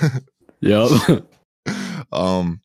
[0.60, 1.24] Yep.
[2.12, 2.60] um,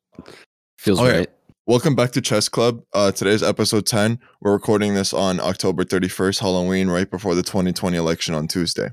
[0.78, 1.20] Feels Okay.
[1.20, 1.30] right.
[1.66, 2.82] welcome back to Chess Club.
[2.94, 4.20] Uh, today's episode 10.
[4.42, 8.90] We're recording this on October 31st, Halloween, right before the 2020 election on Tuesday.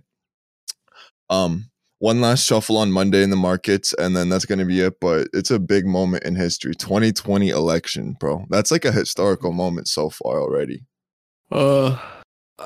[1.31, 4.81] Um, one last shuffle on Monday in the markets, and then that's going to be
[4.81, 5.01] it.
[5.01, 6.75] But it's a big moment in history.
[6.75, 8.45] 2020 election, bro.
[8.51, 10.85] That's like a historical moment so far already.
[11.51, 11.99] Uh,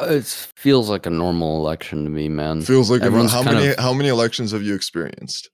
[0.03, 0.25] it
[0.57, 2.61] feels like a normal election to me, man.
[2.63, 5.51] Feels like Everyone's how many of- how many elections have you experienced?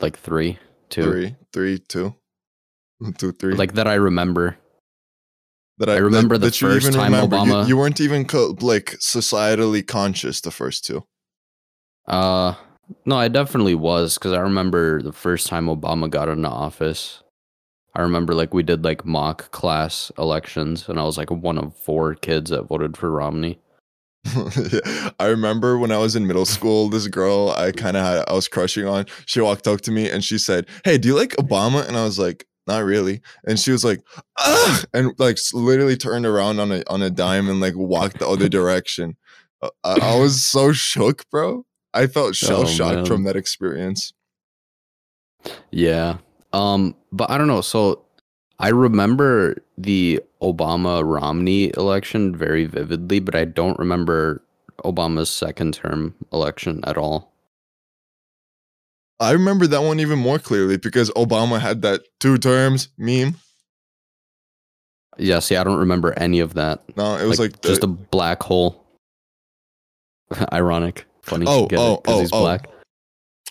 [0.00, 0.58] Like three,
[0.90, 2.14] two, Three, three, two,
[3.18, 3.54] two, three.
[3.54, 4.56] like that I remember.
[5.78, 9.86] that I remember the you first time You- Obama- You, weren't even co- like societally
[9.86, 11.04] conscious the first two.
[12.06, 12.54] Uh,
[13.06, 17.22] no, I definitely was because I remember the first time Obama got into office.
[17.96, 21.74] I remember like we did like mock class elections, and I was like one of
[21.76, 23.58] four kids that voted for Romney.
[25.18, 28.32] I remember when I was in middle school, this girl I kind of had I
[28.32, 29.06] was crushing on.
[29.26, 32.04] She walked up to me and she said, "Hey, do you like Obama?" And I
[32.04, 34.00] was like, "Not really." And she was like,
[34.38, 38.28] "Ah!" and like literally turned around on a on a dime and like walked the
[38.28, 39.16] other direction.
[39.60, 41.64] Uh, I, I was so shook, bro.
[41.92, 43.06] I felt shell Oh, shocked man.
[43.06, 44.12] from that experience.
[45.70, 46.18] Yeah.
[46.52, 47.60] Um, but I don't know.
[47.60, 48.03] So
[48.58, 54.42] I remember the Obama Romney election very vividly, but I don't remember
[54.84, 57.32] Obama's second term election at all.
[59.20, 63.36] I remember that one even more clearly because Obama had that two terms meme.
[65.16, 66.82] Yeah, see, I don't remember any of that.
[66.96, 68.84] No, it was like, the- just a black hole.
[70.52, 71.06] Ironic.
[71.22, 71.46] Funny.
[71.48, 72.40] Oh, get oh, oh, he's oh.
[72.40, 72.68] black.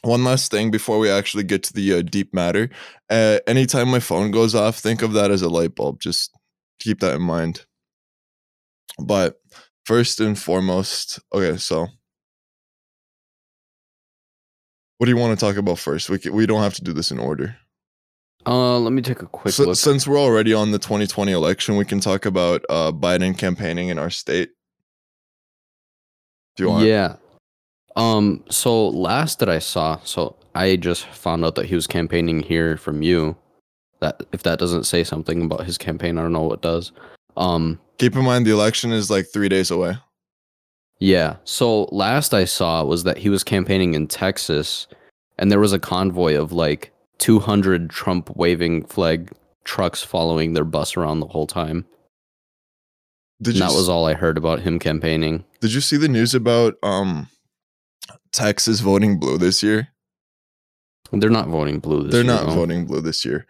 [0.04, 2.70] One last thing before we actually get to the uh, deep matter.
[3.10, 6.00] Uh, anytime my phone goes off, think of that as a light bulb.
[6.00, 6.32] Just
[6.80, 7.66] keep that in mind.
[9.00, 9.40] But
[9.86, 11.88] first and foremost, okay, so
[14.98, 16.10] what do you want to talk about first?
[16.10, 17.56] We can, we don't have to do this in order.
[18.46, 19.78] Uh, let me take a quick So, look.
[19.78, 23.98] since we're already on the 2020 election, we can talk about uh, Biden campaigning in
[23.98, 24.50] our state.
[26.58, 26.86] Do you want.
[26.86, 27.16] Yeah.
[27.96, 28.44] Um.
[28.50, 32.78] So last that I saw, so I just found out that he was campaigning here
[32.78, 33.36] from you.
[34.00, 36.92] That if that doesn't say something about his campaign, I don't know what does.
[37.38, 37.80] Um.
[38.00, 39.98] Keep in mind the election is like three days away.
[41.00, 41.36] Yeah.
[41.44, 44.88] So last I saw was that he was campaigning in Texas,
[45.38, 49.32] and there was a convoy of like 200 Trump waving flag
[49.64, 51.86] trucks following their bus around the whole time.
[53.42, 55.44] Did And you that was all I heard about him campaigning.
[55.60, 57.28] Did you see the news about um
[58.34, 59.90] Texas voting blue this year?
[61.12, 62.54] They're not voting blue this They're year, not no.
[62.56, 63.46] voting blue this year.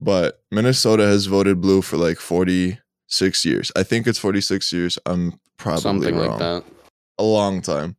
[0.00, 3.72] But Minnesota has voted blue for like 46 years.
[3.74, 4.98] I think it's 46 years.
[5.06, 6.28] I'm probably Something wrong.
[6.28, 6.64] like that.
[7.18, 7.96] A long time.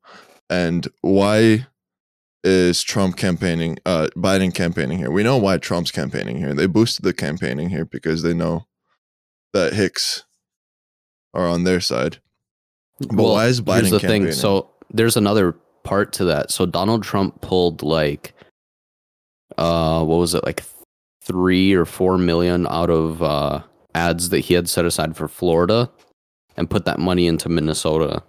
[0.49, 1.67] And why
[2.43, 5.11] is Trump campaigning uh Biden campaigning here?
[5.11, 6.53] We know why Trump's campaigning here.
[6.53, 8.67] They boosted the campaigning here because they know
[9.53, 10.23] that Hicks
[11.33, 12.19] are on their side.
[12.99, 14.23] But why is Biden here's the campaigning?
[14.27, 14.35] thing.
[14.35, 15.55] So there's another
[15.89, 16.51] part to that.
[16.51, 18.33] So Donald Trump pulled like,
[19.57, 20.63] uh, what was it like,
[21.23, 23.61] three or four million out of uh
[23.95, 25.89] ads that he had set aside for Florida,
[26.55, 28.23] and put that money into Minnesota.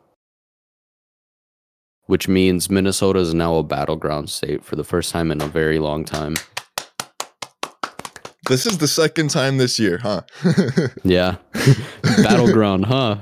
[2.07, 5.79] Which means Minnesota is now a battleground state for the first time in a very
[5.79, 6.37] long time.
[8.49, 10.23] This is the second time this year, huh?
[11.05, 11.37] Yeah,
[12.03, 13.17] battleground, huh?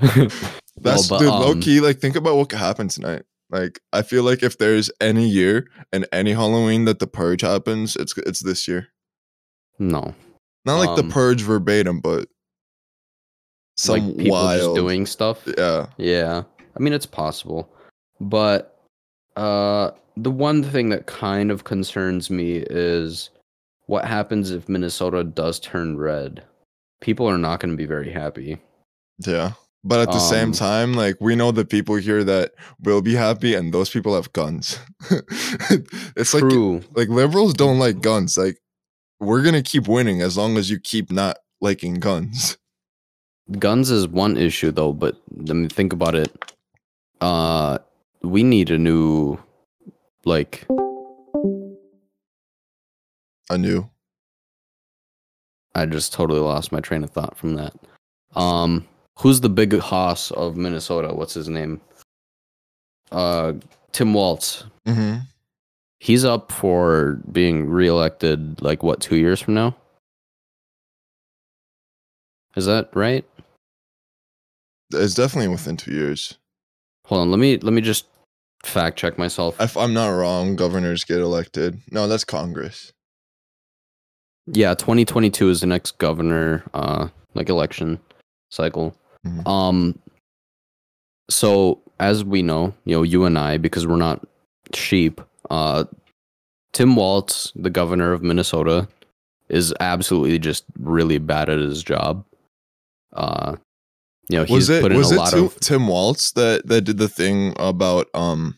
[0.77, 1.81] That's but, dude, um, low key.
[1.81, 3.23] Like, think about what could happen tonight.
[3.51, 7.95] Like, I feel like if there's any year and any Halloween that the purge happens,
[7.95, 8.87] it's it's this year.
[9.79, 10.13] no,
[10.65, 12.27] Not like Um, the purge verbatim, but
[13.77, 14.59] some like people wild.
[14.61, 15.47] just doing stuff.
[15.57, 16.43] yeah, Yeah.
[16.75, 17.69] I mean it's possible.
[18.19, 18.77] But
[19.35, 23.29] uh the one thing that kind of concerns me is
[23.85, 26.43] what happens if Minnesota does turn red.
[27.01, 28.59] People are not going to be very happy.
[29.25, 29.53] yeah.
[29.83, 32.51] But at the same Um, time, like we know the people here that
[32.83, 34.77] will be happy, and those people have guns.
[36.17, 36.81] it's like True.
[36.95, 38.37] like liberals don't like guns.
[38.37, 38.59] Like
[39.21, 42.57] we're gonna keep winning as long as you keep not liking guns.
[43.57, 45.15] Guns is one issue though, but
[45.49, 46.53] I mean think about it.
[47.19, 47.79] Uh
[48.21, 49.39] we need a new
[50.23, 50.67] like
[53.49, 53.89] I knew.
[55.73, 57.73] I just totally lost my train of thought from that.
[58.35, 58.87] Um,
[59.19, 61.13] who's the big hoss of Minnesota?
[61.13, 61.81] What's his name?
[63.11, 63.53] Uh,
[63.91, 64.65] Tim Walz.
[64.87, 65.19] Mm-hmm.
[65.99, 68.61] He's up for being reelected.
[68.61, 69.01] Like what?
[69.01, 69.75] Two years from now?
[72.55, 73.25] Is that right?
[74.93, 76.37] It's definitely within two years.
[77.05, 77.31] Hold on.
[77.31, 78.05] Let me let me just
[78.63, 79.59] fact check myself.
[79.59, 81.79] If I'm not wrong, governors get elected.
[81.91, 82.91] No, that's Congress.
[84.47, 87.99] yeah, 2022 is the next governor uh like election
[88.49, 88.95] cycle.
[89.25, 89.47] Mhm.
[89.47, 89.99] Um
[91.29, 94.25] so as we know, you know, you and I because we're not
[94.73, 95.85] sheep, uh
[96.73, 98.87] Tim Walz, the governor of Minnesota,
[99.49, 102.23] is absolutely just really bad at his job.
[103.13, 103.55] Uh
[104.29, 106.31] you know, he's Was it put in was a it lot Tim, of Tim Walz
[106.33, 108.55] that that did the thing about um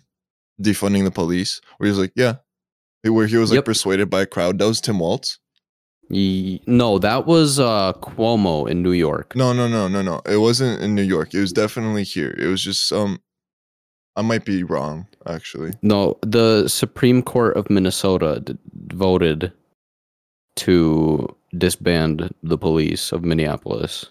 [0.62, 1.62] defunding the police?
[1.78, 2.36] Where he was like, yeah,
[3.04, 3.66] where he was like Yep.
[3.66, 4.60] persuaded by a crowd.
[4.60, 5.40] That was Tim Walz.
[6.12, 9.36] No, that was uh Cuomo in New York.
[9.36, 10.22] No, no, no, no, no.
[10.26, 11.34] It wasn't in New York.
[11.34, 12.36] It was definitely here.
[12.38, 13.22] It was just um,
[14.16, 15.72] I might be wrong actually.
[15.82, 19.54] No, the Supreme Court of Minnesota d- voted
[20.58, 24.06] to disband the police of Minneapolis.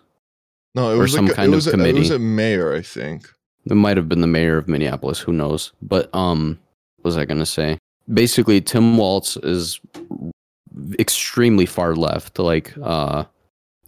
[0.75, 2.81] No, it was some like a, kind it of a, it was a mayor, I
[2.81, 3.29] think.
[3.67, 5.73] It might have been the mayor of Minneapolis, who knows?
[5.82, 6.58] But um
[6.96, 7.79] what was I going to say?
[8.12, 9.81] Basically, Tim Walz is
[10.99, 13.25] extremely far left, like uh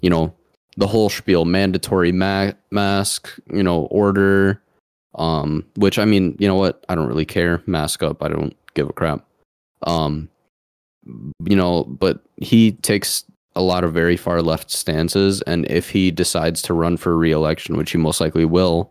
[0.01, 0.35] you know,
[0.77, 4.61] the whole spiel, mandatory ma- mask, you know, order
[5.17, 6.85] um which I mean, you know what?
[6.89, 7.63] I don't really care.
[7.67, 8.23] Mask up.
[8.23, 9.25] I don't give a crap.
[9.87, 10.29] Um
[11.45, 13.25] you know, but he takes
[13.55, 17.77] a lot of very far left stances and if he decides to run for re-election,
[17.77, 18.91] which he most likely will,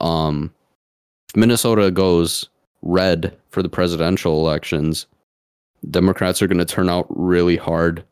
[0.00, 0.52] um
[1.36, 2.48] Minnesota goes
[2.82, 5.06] red for the presidential elections,
[5.90, 8.04] Democrats are going to turn out really hard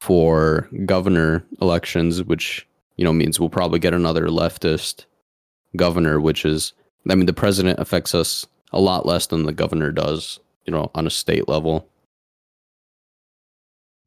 [0.00, 2.66] for governor elections, which
[2.96, 5.06] you know means we'll probably get another leftist
[5.76, 6.72] governor, which is
[7.08, 10.90] I mean the president affects us a lot less than the governor does, you know,
[10.94, 11.88] on a state level.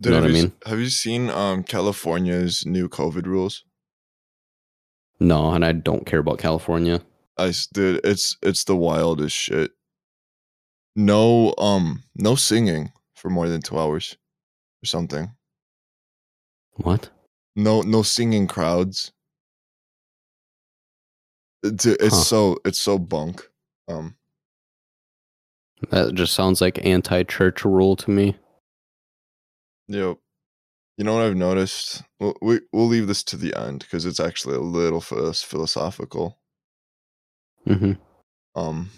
[0.01, 0.53] Dude, know what have I you, mean?
[0.65, 3.63] Have you seen um California's new COVID rules?
[5.19, 7.01] No, and I don't care about California.
[7.37, 9.71] I dude, it's it's the wildest shit.
[10.95, 14.15] No um no singing for more than two hours
[14.83, 15.31] or something.
[16.75, 17.09] What?
[17.55, 19.11] No no singing crowds.
[21.63, 22.23] It's, it's Huh.
[22.23, 23.49] so it's so bunk.
[23.87, 24.15] Um
[25.89, 28.37] That just sounds like anti-church rule to me.
[29.87, 30.17] Yep.
[30.97, 32.03] You know what I've noticed?
[32.19, 36.39] We'll, we we'll leave this to the end because it's actually a little phil- philosophical.
[37.65, 37.93] hmm
[38.55, 38.91] Um,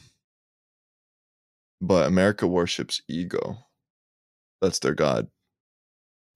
[1.87, 3.57] but America worships ego.
[4.61, 5.27] That's their god.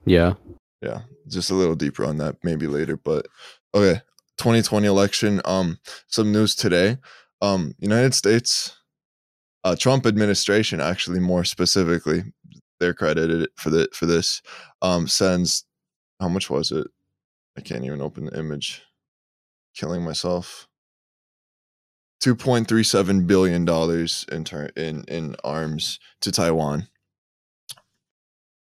[0.06, 0.34] Yeah.
[0.82, 2.96] Yeah, just a little deeper on that maybe later.
[2.96, 3.28] But
[3.74, 4.02] okay,
[4.38, 5.42] 2020 election.
[5.44, 6.98] Um, some news today.
[7.42, 8.78] Um, United States,
[9.64, 12.24] uh, Trump administration actually more specifically,
[12.80, 14.42] they're credited for the for this.
[14.82, 15.66] Um, sends
[16.22, 16.88] how much was it?
[17.58, 18.84] I can't even open the image.
[19.76, 20.69] Killing myself.
[22.20, 26.88] Two point three seven billion dollars in turn in in arms to Taiwan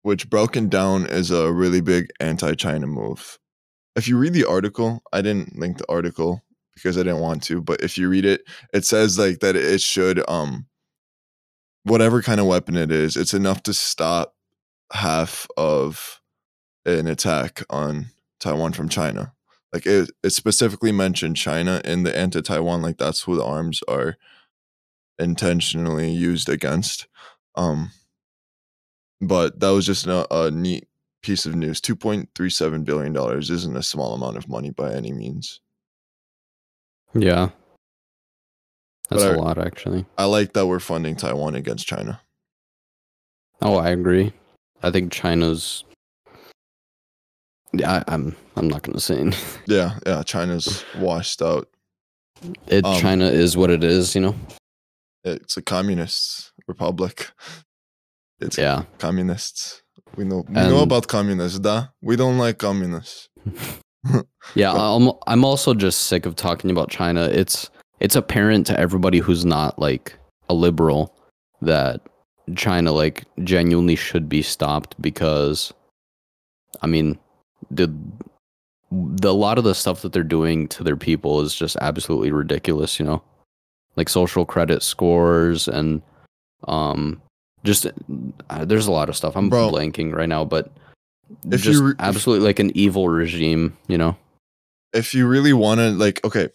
[0.03, 3.38] which broken down is a really big anti-China move.
[3.95, 6.44] If you read the article, I didn't link the article
[6.74, 8.42] because I didn't want to, but if you read it,
[8.74, 10.65] it says like that it should um
[11.83, 14.36] whatever kind of weapon it is, it's enough to stop
[14.94, 16.21] half of
[16.86, 18.07] an attack on
[18.39, 19.33] Taiwan from China.
[19.73, 24.18] Like it, it specifically mentioned China in the anti-Taiwan, like that's who the arms are
[25.19, 27.07] intentionally used against.
[27.56, 27.91] Um
[29.21, 30.87] but that was just a, a neat
[31.21, 31.80] piece of news.
[31.80, 35.61] Two point three seven billion dollars isn't a small amount of money by any means.
[37.13, 37.49] Yeah.
[39.09, 40.06] That's But a I- lot, actually.
[40.18, 42.21] I like that we're funding Taiwan against China.
[43.61, 44.33] Oh, I agree.
[44.81, 45.83] I think China's.
[47.73, 48.35] Yeah, I, I'm.
[48.56, 49.18] I'm not gonna say.
[49.19, 49.61] anything.
[49.68, 51.68] Yeah, yeah, China's washed out.
[52.68, 54.35] It Um, China is what it is, you know.
[55.23, 57.31] It's a communist republic.
[58.40, 58.83] It's Yeah.
[58.97, 59.83] communists.
[60.18, 61.87] We know we know about communists, da.
[62.01, 63.30] We don't like communists.
[64.56, 65.11] Yeah, I'm.
[65.28, 67.25] I'm also just sick of talking about China.
[67.25, 70.18] It's it's apparent to everybody who's not like
[70.49, 71.13] a liberal
[71.61, 72.01] that
[72.56, 75.71] China like genuinely should be stopped because,
[76.81, 77.19] I mean,
[77.75, 77.94] the
[78.92, 82.31] the a lot of the stuff that they're doing to their people is just absolutely
[82.31, 82.99] ridiculous.
[82.99, 83.23] You know,
[83.95, 86.01] like social credit scores and
[86.68, 87.21] um
[87.63, 87.85] just
[88.49, 89.35] uh, there's a lot of stuff.
[89.35, 89.71] I'm Bro.
[89.71, 90.71] blanking right now, but
[91.49, 93.78] If just re- absolutely like an evil regime.
[93.87, 94.18] You know.
[94.94, 96.49] if you really want to like okay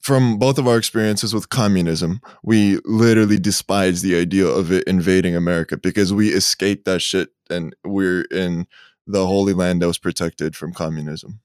[0.00, 5.34] from both of our experiences with communism we literally despise the idea of it invading
[5.34, 8.66] america because we escaped that shit and we're in
[9.10, 11.40] the holy land that was protected from communism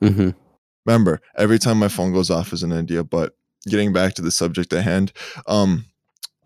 [0.00, 0.30] hmm
[0.86, 3.34] remember every time my phone goes off is an idea but
[3.68, 5.12] getting back to the subject at hand,
[5.46, 5.86] um,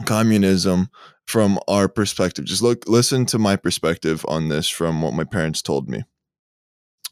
[0.05, 0.89] communism
[1.27, 2.45] from our perspective.
[2.45, 6.05] Just look, listen to my perspective on this from what my parents told me.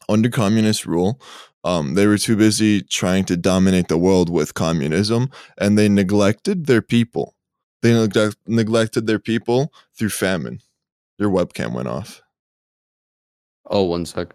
[0.08, 1.20] Under communist rule,
[1.64, 6.66] um, they were too busy trying to dominate the world with communism, and they neglected
[6.66, 7.34] their people.
[7.82, 10.60] They neglect- neglected their people through famine.
[11.18, 12.22] Your webcam went off.
[13.68, 14.34] Oh, one sec.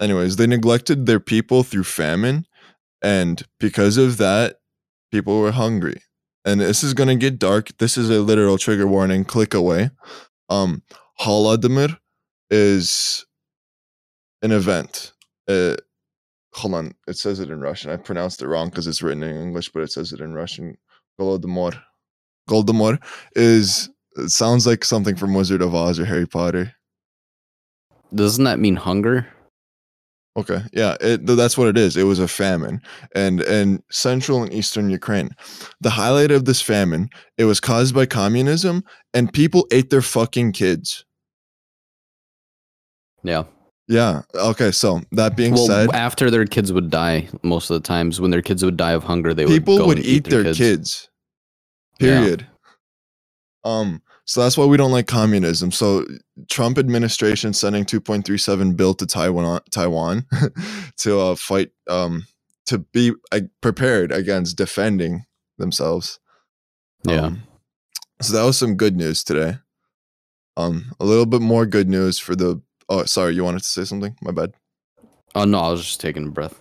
[0.00, 2.46] anyways, they neglected their people through famine,
[3.02, 4.56] and because of that,
[5.12, 6.02] people were hungry.
[6.44, 7.76] And this is gonna get dark.
[7.78, 9.24] This is a literal trigger warning.
[9.24, 9.90] Click away.
[10.48, 10.82] Um,
[11.20, 11.98] Holodomor
[12.50, 13.24] is
[14.42, 15.12] an event.
[15.48, 15.74] Uh,
[16.54, 17.90] hold on, it says it in Russian.
[17.90, 20.76] I pronounced it wrong because it's written in English, but it says it in Russian.
[21.20, 21.80] Golodomor.
[22.48, 23.02] Goldomor
[23.34, 23.90] is.
[24.16, 26.72] It sounds like something from Wizard of Oz or Harry Potter.
[28.14, 29.26] Doesn't that mean hunger?
[30.36, 31.96] Okay, yeah, it, that's what it is.
[31.96, 32.82] It was a famine,
[33.14, 35.30] and and central and eastern Ukraine.
[35.80, 37.08] The highlight of this famine,
[37.38, 38.84] it was caused by communism,
[39.14, 41.06] and people ate their fucking kids.
[43.22, 43.44] Yeah.
[43.88, 44.22] Yeah.
[44.34, 44.72] Okay.
[44.72, 48.30] So that being well, said, after their kids would die, most of the times when
[48.30, 51.08] their kids would die of hunger, they people would would and eat their kids.
[51.98, 52.46] Period.
[53.64, 54.02] Um.
[54.26, 55.70] So that's why we don't like communism.
[55.70, 56.04] So
[56.50, 60.26] Trump administration sending 2.37 bill to Taiwan Taiwan
[60.98, 62.26] to uh, fight um
[62.66, 65.24] to be uh, prepared against defending
[65.58, 66.18] themselves.
[67.04, 67.26] Yeah.
[67.26, 67.42] Um,
[68.20, 69.58] so that was some good news today.
[70.56, 72.60] Um, a little bit more good news for the.
[72.88, 74.16] Oh, sorry, you wanted to say something?
[74.22, 74.52] My bad.
[75.36, 76.58] Oh no, I was just taking a breath.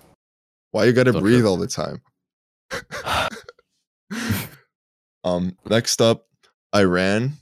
[0.72, 1.20] Why you gotta okay.
[1.20, 2.02] breathe all the time?
[5.24, 6.28] um, next up,
[6.76, 7.34] Iran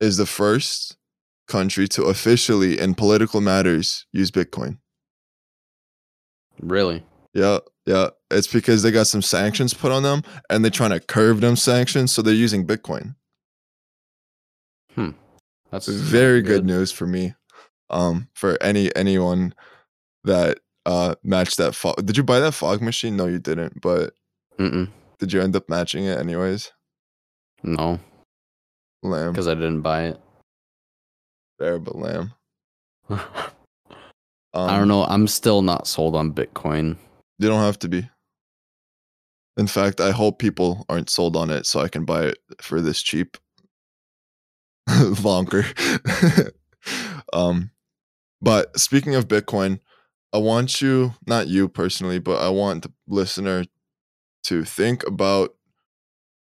[0.00, 0.96] is the first
[1.48, 4.78] country to officially, in political matters, use Bitcoin.
[6.60, 7.04] Really?
[7.34, 8.08] Yeah, yeah.
[8.30, 11.56] It's because they got some sanctions put on them, and they're trying to curve them
[11.56, 13.14] sanctions, so they're using Bitcoin.
[14.94, 15.10] Hmm.
[15.70, 17.34] That's very good, news for me.
[17.90, 19.54] Um, for any anyone
[20.24, 22.04] that uh matched that fog.
[22.04, 23.16] Did you buy that fog machine?
[23.16, 23.80] No, you didn't.
[23.80, 24.14] But
[24.58, 24.88] Mm-mm.
[25.18, 26.72] did you end up matching it anyways?
[27.62, 28.00] No,
[29.02, 30.20] Lamb, because I didn't buy it.
[31.58, 32.32] fair, but lamb.
[34.54, 35.04] Um, I don't know.
[35.04, 36.96] I'm still not sold on Bitcoin.
[37.38, 38.08] You don't have to be.
[39.58, 42.80] In fact, I hope people aren't sold on it so I can buy it for
[42.80, 43.36] this cheap.
[44.88, 45.66] Vonker.
[47.34, 47.70] um,
[48.40, 49.80] but speaking of Bitcoin,
[50.32, 53.64] I want you, not you personally, but I want the listener
[54.44, 55.54] to think about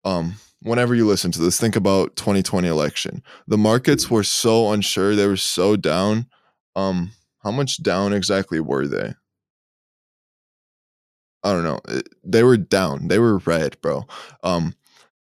[0.03, 3.24] um whenever you listen to this, think about 2020 election.
[3.48, 6.28] The markets were so unsure, they were so down.
[6.76, 7.12] Um,
[7.44, 9.14] how much down exactly were they?
[11.44, 11.80] I don't know.
[12.24, 13.08] They were down.
[13.08, 14.06] They were red, bro.
[14.44, 14.76] Um,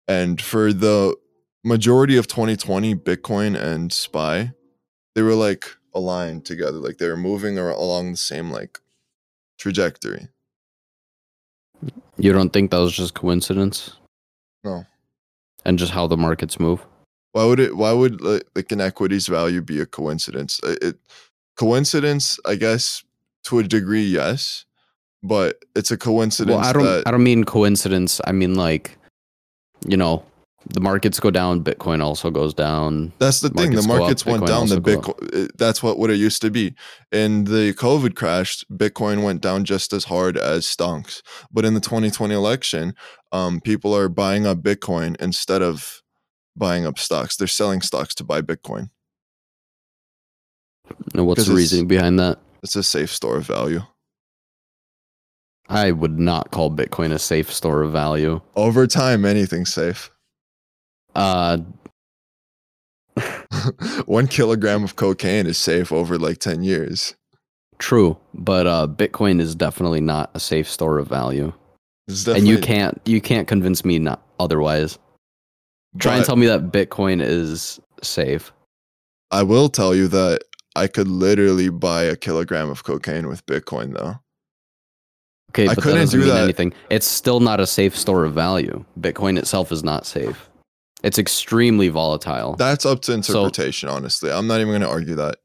[0.09, 1.17] and for the
[1.65, 4.53] majority of 2020, Bitcoin and SPY,
[5.15, 6.79] they were like aligned together.
[6.79, 8.81] Like they were moving along the same like
[9.59, 10.29] trajectory.
[12.17, 13.97] You don't think that was just coincidence?
[14.63, 14.87] No.
[15.65, 16.85] And just how the markets move?
[17.33, 17.77] Why would it?
[17.77, 20.61] Why would like, an equities value be a coincidence?
[20.63, 20.97] It
[21.57, 23.03] coincidence, I guess,
[23.45, 24.67] to a degree, yes,
[25.23, 26.85] but it's a coincidence Well, I don't.
[26.85, 28.21] that I don't mean coincidence.
[28.25, 28.99] I mean like,
[29.87, 30.25] you know,
[30.67, 33.13] the markets go down, Bitcoin also goes down.
[33.19, 33.73] That's the thing.
[33.73, 34.69] The Markets up, went Bitcoin down.
[34.69, 35.21] The also go up.
[35.21, 35.49] Bitcoin.
[35.57, 36.75] That's what what it used to be.
[37.13, 41.23] In the COVID crash, Bitcoin went down just as hard as stonks.
[41.53, 42.95] But in the 2020 election,
[43.33, 46.03] um, people are buying up Bitcoin instead of
[46.57, 47.37] buying up stocks.
[47.37, 48.91] They're selling stocks to buy Bitcoin.
[51.15, 52.39] And what's the reasoning behind that?
[52.63, 53.83] It's a safe store of value.
[55.69, 58.41] I would not call Bitcoin a safe store of value.
[58.55, 60.11] Over time, anything's safe.
[61.15, 61.59] Uh,
[64.07, 67.15] One kilogram of cocaine is safe over like 10 years.
[67.79, 71.53] true, but uh, Bitcoin is definitely not a safe store of value,
[72.27, 74.99] and you can't you can't convince me not otherwise.
[75.99, 78.53] Try and tell me that Bitcoin is safe.
[79.31, 80.43] I will tell you that
[80.75, 84.17] I could literally buy a kilogram of cocaine with Bitcoin, though.
[85.51, 86.43] Okay, I but that couldn't doesn't do mean that.
[86.43, 86.73] anything.
[86.91, 88.85] It's still not a safe store of value.
[88.99, 90.51] Bitcoin itself is not safe.
[91.05, 92.57] It's extremely volatile.
[92.57, 94.31] That's up to So- interpretation, honestly.
[94.33, 95.37] I'm not even going to argue that.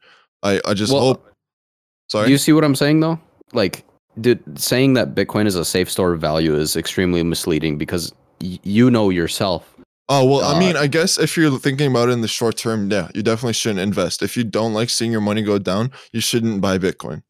[0.42, 1.26] I, I just Well, hope.
[2.10, 2.26] Sorry.
[2.26, 3.20] Do you see what I'm saying though?
[3.54, 3.84] Like,
[4.56, 8.12] saying that Bitcoin is a safe store of value is extremely misleading because
[8.42, 9.76] y- you know yourself.
[10.08, 12.58] oh, well, I uh, mean, I guess if you're thinking about it in the short
[12.58, 14.24] term, yeah, you definitely shouldn't invest.
[14.24, 17.22] If you don't like seeing your money go down, you shouldn't buy Bitcoin.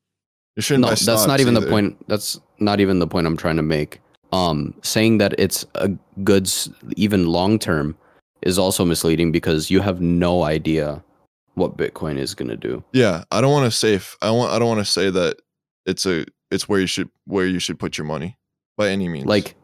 [0.55, 1.98] You shouldn't No, that's not even the point.
[2.07, 4.00] That's not even the point I'm trying to make.
[4.31, 5.89] um, saying that it's a
[6.24, 7.98] goods even long term
[8.41, 11.03] is also misleading because you have no idea
[11.55, 12.84] what Bitcoin is going to do.
[12.93, 15.38] Yeah, I don't want to say if I want I don't want to say that
[15.86, 18.38] it's a it's where you should where you should put your money
[18.77, 19.25] by any means.
[19.25, 19.55] Like,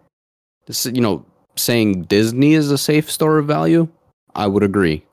[0.68, 3.88] this, you know, saying Disney is a safe store of value,
[4.36, 5.06] I would agree.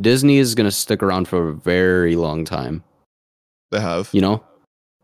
[0.00, 2.82] Disney is going to stick around for a very long time.
[3.70, 4.10] they have.
[4.12, 4.44] You know,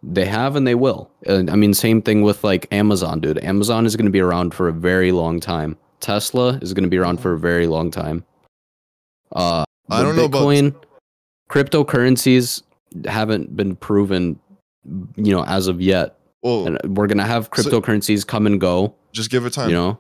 [0.03, 1.11] they have and they will.
[1.27, 3.43] And I mean, same thing with like Amazon, dude.
[3.45, 5.77] Amazon is going to be around for a very long time.
[6.01, 8.25] Tesla is going to be around for a very long time.
[9.33, 10.75] Uh, I don't know about- Bitcoin,
[11.51, 12.63] cryptocurrencies
[13.07, 14.39] haven't been proven,
[15.17, 16.19] you know, as of yet.
[16.43, 18.95] Well, And we're gonna have So- cryptocurrencies come and go.
[19.13, 19.69] just give it time.
[19.71, 19.99] You know,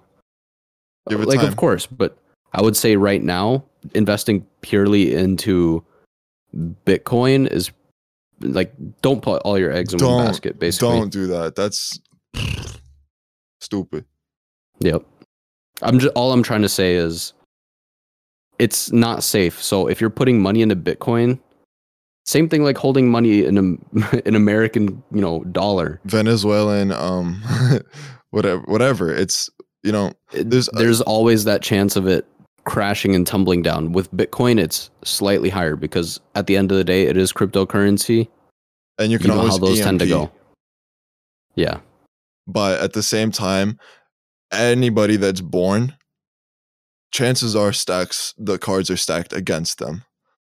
[1.08, 1.48] Give it like time.
[1.48, 2.16] of course, but
[2.52, 3.64] I would say right now,
[3.94, 5.84] investing purely into
[6.86, 7.70] Bitcoin is
[8.40, 10.58] like don't put all your eggs in one Don't- basket.
[10.58, 11.56] Basically, Don't do that.
[11.56, 11.98] That's
[13.60, 14.04] stupid.
[14.80, 15.04] Yep.
[15.82, 17.32] I'm just all I'm trying to say is
[18.58, 19.62] it's not safe.
[19.62, 21.38] So if you're putting money into Bitcoin,
[22.26, 26.00] same thing like holding money in a, an American, you know, dollar.
[26.04, 27.42] Venezuelan, um,
[28.30, 29.14] whatever, whatever.
[29.14, 29.48] It's
[29.84, 32.26] you know, There's There's, a- always that chance of it
[32.64, 33.92] crashing and tumbling down.
[33.92, 38.28] With Bitcoin, it's slightly higher because at the end of the day, it is cryptocurrency.
[38.98, 40.30] and you You, can know always how those tend to go.
[41.54, 41.78] Yeah.
[42.46, 43.78] But at the same time,
[44.52, 45.94] anybody that's born,
[47.12, 50.04] chances are stacks the cards are stacked against them.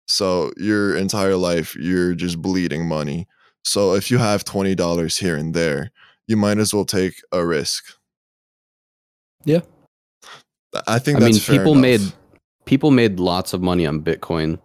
[0.07, 3.27] So your entire life you're just bleeding money.
[3.65, 5.91] So if you have twenty dollars here and there,
[6.27, 7.85] you might as well take a risk.
[9.45, 9.61] Yeah.
[10.87, 11.83] I think I mean, people enough.
[11.83, 12.01] made
[12.65, 14.59] people made lots of money on Bitcoin.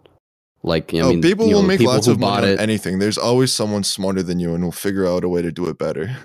[0.62, 2.58] Like, I oh, mean, people will know, make people lots of money it.
[2.58, 2.98] on anything.
[2.98, 5.78] There's always someone smarter than you and will figure out a way to do it
[5.78, 6.16] better.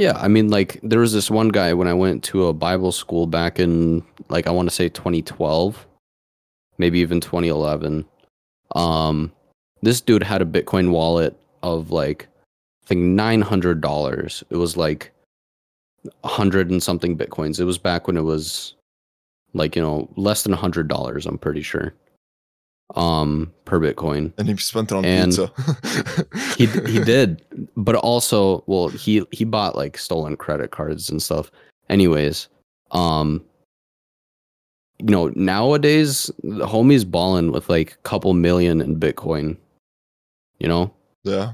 [0.00, 2.90] Yeah, I mean, like there was this one guy when I went to a Bible
[2.90, 5.86] school back in like I want to say 2012,
[6.78, 8.06] maybe even 2011.
[8.74, 9.30] Um,
[9.82, 12.28] this dude had a Bitcoin wallet of like
[12.82, 14.42] I think nine hundred dollars.
[14.48, 15.12] It was like
[16.24, 17.60] hundred and something bitcoins.
[17.60, 18.76] It was back when it was
[19.52, 21.26] like you know less than a hundred dollars.
[21.26, 21.92] I'm pretty sure.
[22.96, 24.32] Um, per Bitcoin.
[24.36, 25.52] And he spent it on And pizza.
[26.56, 27.44] he he did
[27.76, 31.50] but also well he he bought like stolen credit cards and stuff
[31.88, 32.48] anyways
[32.90, 33.44] um
[34.98, 39.56] you know nowadays the homie's balling with like a couple million in bitcoin
[40.58, 41.52] you know Yeah.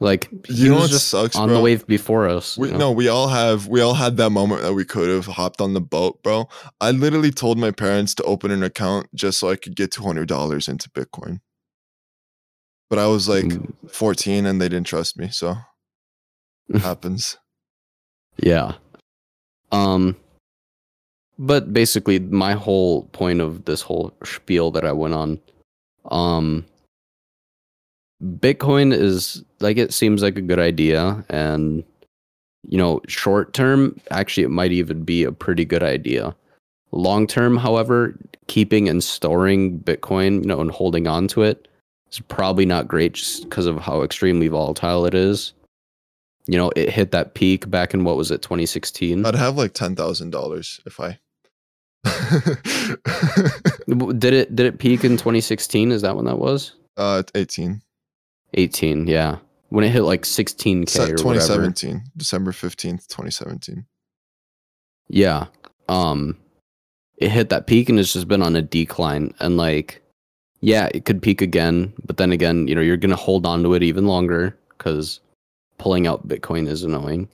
[0.00, 1.54] Like he You know was what just sucks, on bro?
[1.54, 2.78] the wave before us We, you know?
[2.78, 3.68] No, we all have.
[3.68, 6.48] We all had that moment that we could have hopped on the boat, bro.
[6.80, 10.02] I literally told my parents to open an account just so I could get two
[10.04, 11.40] hundred dollars into Bitcoin.
[12.90, 15.56] But I was like Mm, fourteen, and they didn't trust me, so
[16.68, 17.38] it happens.
[18.42, 18.74] Yeah.
[19.72, 20.16] Um
[21.38, 25.40] but basically my whole point of this whole spiel that I went on
[26.10, 26.66] um
[28.22, 31.84] Bitcoin is like it seems like a good idea and
[32.68, 36.34] you know, short term actually it might even be a pretty good idea.
[36.90, 41.68] Long term, however, keeping and storing Bitcoin, you know, and holding on to it
[42.10, 45.52] is probably not great just because of how extremely volatile it is.
[46.46, 49.24] You know, it hit that peak back in what was it, 2016?
[49.26, 51.18] I'd have like ten thousand dollars if I
[54.18, 55.92] Did it did it peak in 2016?
[55.92, 56.72] Is that when that was?
[56.96, 57.82] uh, eighteen.
[58.54, 59.38] 18, yeah.
[59.70, 61.34] When it hit like 16k Se- or whatever.
[61.34, 63.84] 2017, December fifteenth, twenty seventeen.
[65.08, 65.46] Yeah.
[65.88, 66.38] Um
[67.18, 70.00] it hit that peak and it's just been on a decline and like
[70.60, 73.62] yeah, it could peak again, but then again, you know, you're going to hold on
[73.62, 75.20] to it even longer cuz
[75.78, 77.28] pulling out Bitcoin is annoying.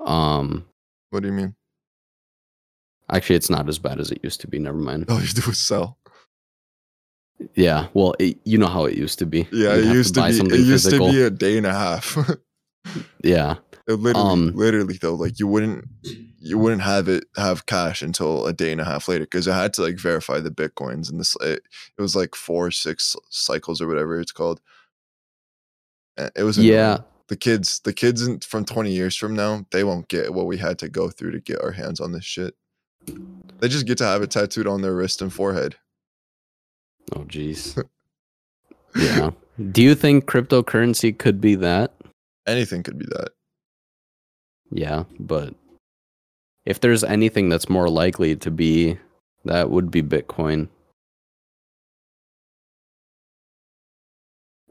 [0.00, 0.66] Um
[1.10, 1.54] What do you mean?
[3.12, 5.06] actually it's not as bad as it used to be, never mind.
[5.10, 5.98] All you do sell.
[7.54, 9.48] Yeah, well, it, you know how it used to be.
[9.50, 10.38] Yeah, You'd it used to, buy be.
[10.38, 11.06] It used physical.
[11.08, 12.16] to be a day and a half.
[13.22, 13.56] Yeah.
[13.86, 15.84] It literally, Um, literally though, like you wouldn't,
[16.38, 19.60] you wouldn't have it have cash until a day and a half later because I
[19.60, 21.36] had to like verify the bitcoins and this.
[21.42, 21.62] It,
[21.98, 24.60] it was like four, six cycles or whatever it's called.
[26.16, 26.72] It was annoying.
[26.72, 26.98] Yeah.
[27.28, 30.56] The kids, the kids in, from twenty years from now, they won't get what we
[30.56, 32.54] had to go through to get our hands on this shit.
[33.58, 35.76] They just get to have it tattooed on their wrist and forehead.
[37.14, 37.82] Oh, jeez.
[38.96, 39.30] yeah.
[39.72, 41.92] Do you think cryptocurrency could be that?
[42.46, 43.30] Anything could be that.
[44.72, 45.54] Yeah, but
[46.64, 48.98] if there's anything that's more likely to be,
[49.44, 50.68] that would be Bitcoin.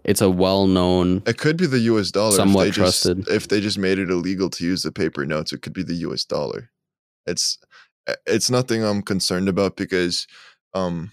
[0.10, 2.10] it's a well-known It could be the U.S.
[2.10, 2.36] dollar.
[2.36, 3.28] Somewhat if they just, trusted.
[3.28, 5.94] If they just made it illegal to use the paper notes, it could be the
[5.96, 6.26] U.S.
[6.26, 6.72] dollar.
[7.28, 7.60] It's
[8.26, 10.26] it's nothing I'm concerned about because
[10.74, 11.12] um,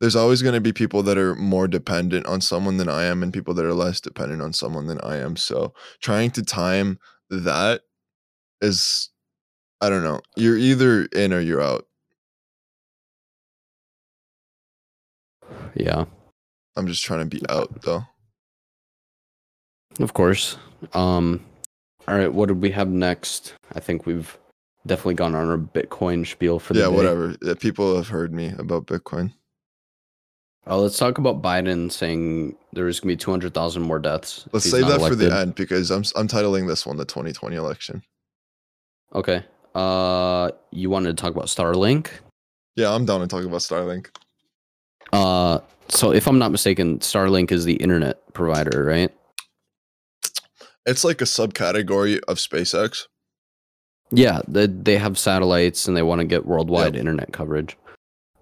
[0.00, 3.22] there's always going to be people that are more dependent on someone than I am,
[3.22, 5.36] and people that are less dependent on someone than I am.
[5.36, 6.98] So trying to time
[7.30, 7.82] that
[8.60, 9.10] is,
[9.80, 10.20] I don't know.
[10.36, 11.86] You're either in or you're out.
[15.74, 16.04] yeah
[16.76, 18.04] I'm just trying to be out though.
[19.98, 20.58] Of course.
[20.92, 21.44] Um,
[22.06, 23.54] all right, what did we have next?
[23.74, 24.36] I think we've
[24.86, 26.94] definitely gone on our Bitcoin spiel for the Yeah, day.
[26.96, 27.34] whatever.
[27.56, 29.32] People have heard me about Bitcoin.
[30.68, 34.48] Uh, let's talk about Biden saying there's gonna be 200,000 more deaths.
[34.52, 38.02] Let's save that for the end because I'm I'm titling this one the 2020 election.
[39.14, 39.44] Okay.
[39.74, 42.08] Uh, you wanted to talk about Starlink?
[42.74, 44.08] Yeah, I'm down to talk about Starlink.
[45.12, 49.12] Uh, so if I'm not mistaken, Starlink is the internet provider, right?
[50.84, 53.06] It's like a subcategory of SpaceX.
[54.10, 57.76] Yeah, they they have satellites and they want to get worldwide internet coverage.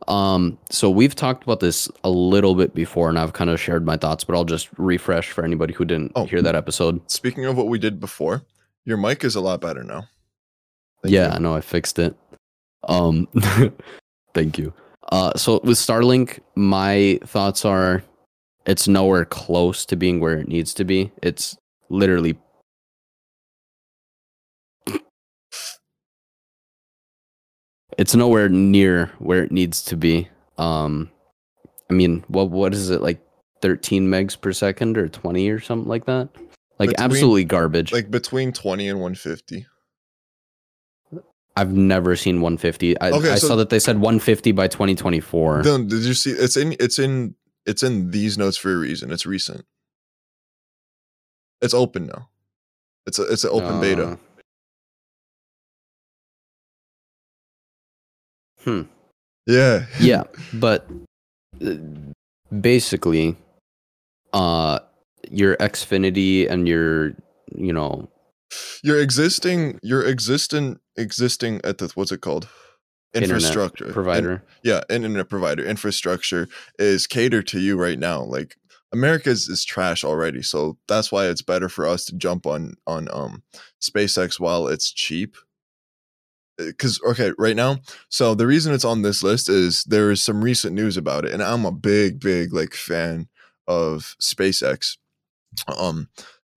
[0.08, 3.84] Um, so we've talked about this a little bit before, and I've kind of shared
[3.86, 6.24] my thoughts, but I'll just refresh for anybody who didn't Oh.
[6.26, 7.00] hear that episode.
[7.10, 8.42] Speaking of what we did before,
[8.84, 10.04] your mic is a lot better now.
[11.02, 11.32] Thank yeah.
[11.34, 12.14] I know I fixed it.
[12.88, 13.28] Um,
[14.34, 14.72] thank you.
[15.10, 18.02] Uh, so with Starlink, my thoughts are,
[18.66, 21.12] it's nowhere close to being where it needs to be.
[21.22, 21.56] It's
[21.88, 22.38] literally.
[27.98, 30.28] It's nowhere near where it needs to be.
[30.58, 31.10] Um,
[31.90, 33.20] I mean, what what is it like,
[33.60, 36.28] thirteen megs per second or twenty or something like that?
[36.78, 37.92] Like Between- absolutely garbage.
[37.92, 39.64] Like between 20 and 150.
[41.56, 43.00] I've never seen 150.
[43.00, 45.62] I, Okay, I so- saw that they said 150 by 2024.
[45.62, 49.12] Dylan, did you see it's in it's in it's in these notes for a reason.
[49.12, 49.64] It's recent.
[51.62, 52.28] It's open now.
[53.06, 54.18] It's a it's an open Uh, beta.
[58.64, 58.82] Hmm.
[59.46, 59.86] Yeah.
[60.00, 60.24] Yeah,
[60.54, 60.88] but
[61.64, 61.74] uh,
[62.60, 63.36] basically,
[64.32, 64.78] uh,
[65.30, 67.14] your Xfinity and your,
[67.54, 68.08] you know,
[68.82, 72.48] Your existing your existing existing at the what's it called?
[73.14, 73.86] Infrastructure.
[73.86, 74.42] In- provider.
[74.62, 76.48] yeah, internet provider infrastructure
[76.78, 78.22] is catered to you right now.
[78.22, 78.56] Like
[78.92, 83.08] America's is trash already, so that's why it's better for us to jump on on
[83.12, 83.42] um
[83.80, 85.36] SpaceX while it's cheap.
[86.56, 90.42] Because okay, right now, so the reason it's on this list is there is some
[90.42, 93.28] recent news about it, and I'm a big, big like fan
[93.66, 94.96] of SpaceX.
[95.78, 96.08] Um,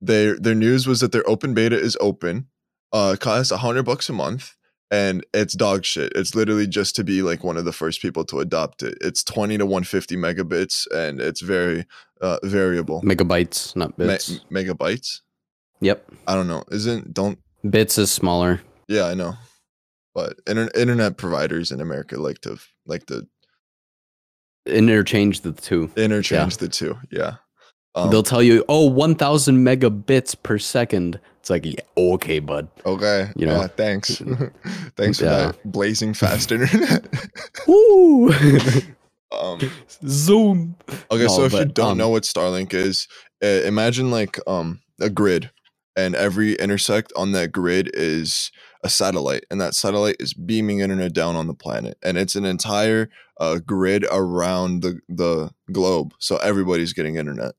[0.01, 2.47] their their news was that their open beta is open.
[2.93, 4.55] Uh, costs a hundred bucks a month
[4.89, 6.13] and it's dog shit.
[6.15, 8.97] It's literally just to be like one of the first people to adopt it.
[9.01, 11.85] It's 20 to 150 megabits and it's very
[12.21, 13.01] uh, variable.
[13.01, 14.39] Megabytes, not Me- bits.
[14.51, 15.21] megabytes?
[15.81, 16.09] yep.
[16.27, 16.63] I don't know.
[16.71, 18.61] Isn't don't Bits is smaller.
[18.87, 19.35] yeah, I know.
[20.17, 23.27] But inter- internet providers in America like to like to
[24.65, 25.91] Interchange the two.
[25.95, 26.97] interchange the two.
[27.11, 27.35] Yeah.
[27.93, 31.19] Um, They'll tell you, oh, 1000 megabits per second.
[31.39, 32.67] It's like, yeah, okay, bud.
[32.83, 33.29] okay.
[33.35, 33.61] you know.
[33.61, 34.17] yeah, thanks.
[34.97, 35.37] thanks for Yeah.
[35.51, 37.05] that blazing fast internet.
[37.67, 38.31] Woo!
[39.31, 39.59] um
[40.07, 40.75] Zoom.
[41.11, 43.07] Okay, No, so if you don't um, know what Starlink is,
[43.43, 45.51] uh, imagine like um a grid,
[45.95, 48.51] and every intersect on that grid is
[48.83, 52.45] a satellite, and that satellite is beaming internet down on the planet, and it's an
[52.45, 53.09] entire
[53.39, 57.53] uh, grid around the the globe, so everybody's getting internet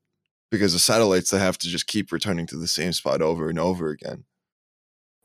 [0.51, 3.59] because the satellites they have to just keep returning to the same spot over and
[3.59, 4.23] over again.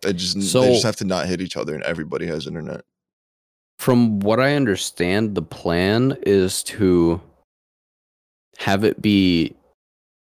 [0.02, 2.82] They just they just have to not hit each other, and everybody has internet.
[3.78, 7.20] From what I understand, the plan is to
[8.58, 9.56] have it be,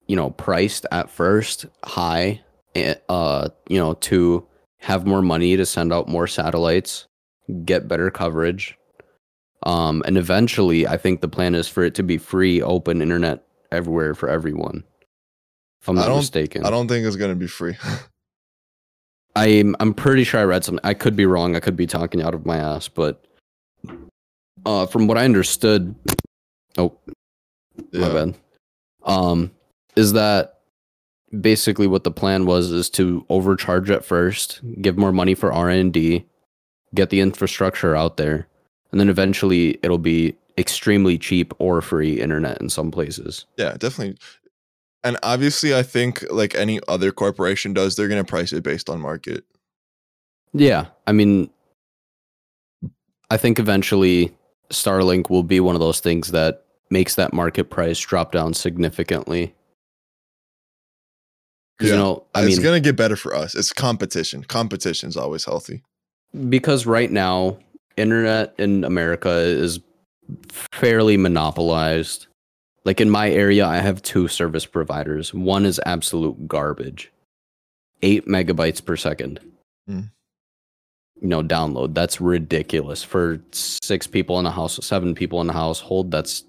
[0.06, 2.40] you know, priced at first high,
[2.74, 4.46] eh, uh, you know, to
[4.82, 7.06] have more money to send out more satellites,
[7.64, 8.76] get better coverage.
[9.64, 13.44] Um, and eventually, I think the plan is for it to be free, open internet
[13.70, 14.82] everywhere for everyone.
[15.80, 17.76] If I'm I not don't- mistaken, I don't think it's gonna be free.
[19.36, 20.84] I'm I'm pretty sure I read something.
[20.84, 21.56] I could be wrong.
[21.56, 23.24] I could be talking out of my ass, but
[24.66, 25.94] uh, from what I understood,
[26.76, 26.98] oh
[27.92, 28.34] my bad.
[29.04, 29.50] Um,
[29.96, 30.60] is that
[31.40, 32.70] basically what the plan was?
[32.70, 36.26] Is to overcharge at first, give more money for R and D,
[36.94, 38.48] get the infrastructure out there,
[38.90, 43.46] and then eventually it'll be extremely cheap or free internet in some places.
[43.56, 44.18] Yeah, definitely.
[45.04, 49.00] And obviously, I think like any other corporation does, they're gonna price it based on
[49.00, 49.44] market.
[50.52, 51.50] Yeah, I mean,
[53.30, 54.36] I think eventually
[54.70, 59.54] Starlink will be one of those things that makes that market price drop down significantly.
[61.82, 61.90] Yeah.
[61.92, 63.54] You know, I it's mean, gonna get better for us.
[63.54, 64.44] It's competition.
[64.44, 65.82] Competition is always healthy.
[66.48, 67.58] because right now,
[67.96, 69.80] internet in America is
[70.48, 72.26] fairly monopolized.
[72.84, 75.32] Like in my area, I have two service providers.
[75.34, 77.12] One is absolute garbage,
[78.02, 79.38] eight megabytes per second.
[79.86, 80.00] Hmm.
[81.20, 81.94] You know, download.
[81.94, 86.10] That's ridiculous for six people in a house, seven people in a household.
[86.10, 86.42] That's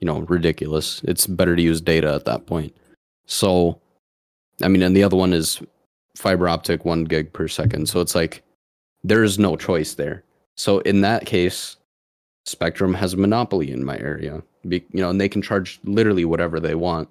[0.00, 1.02] you know ridiculous.
[1.04, 2.74] It's better to use data at that point.
[3.26, 3.80] So,
[4.62, 5.60] I mean, and the other one is
[6.16, 7.88] fiber optic, one gig per second.
[7.88, 8.42] So it's like
[9.04, 10.22] there is no choice there.
[10.56, 11.76] So in that case,
[12.46, 14.42] Spectrum has a monopoly in my area.
[14.68, 17.08] Be, you know, and they can charge literally whatever they want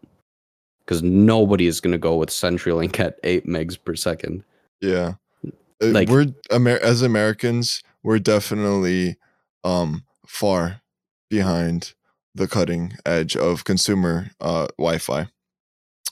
[0.79, 4.43] because nobody is going to go with CenturyLink at eight megs per second.
[4.81, 5.13] Yeah.
[5.45, 9.17] Uh, Like- we're Amer- as Americans, we're definitely
[9.63, 10.81] um far
[11.29, 11.93] behind
[12.35, 15.27] the cutting edge of consumer uh Wi-Fi.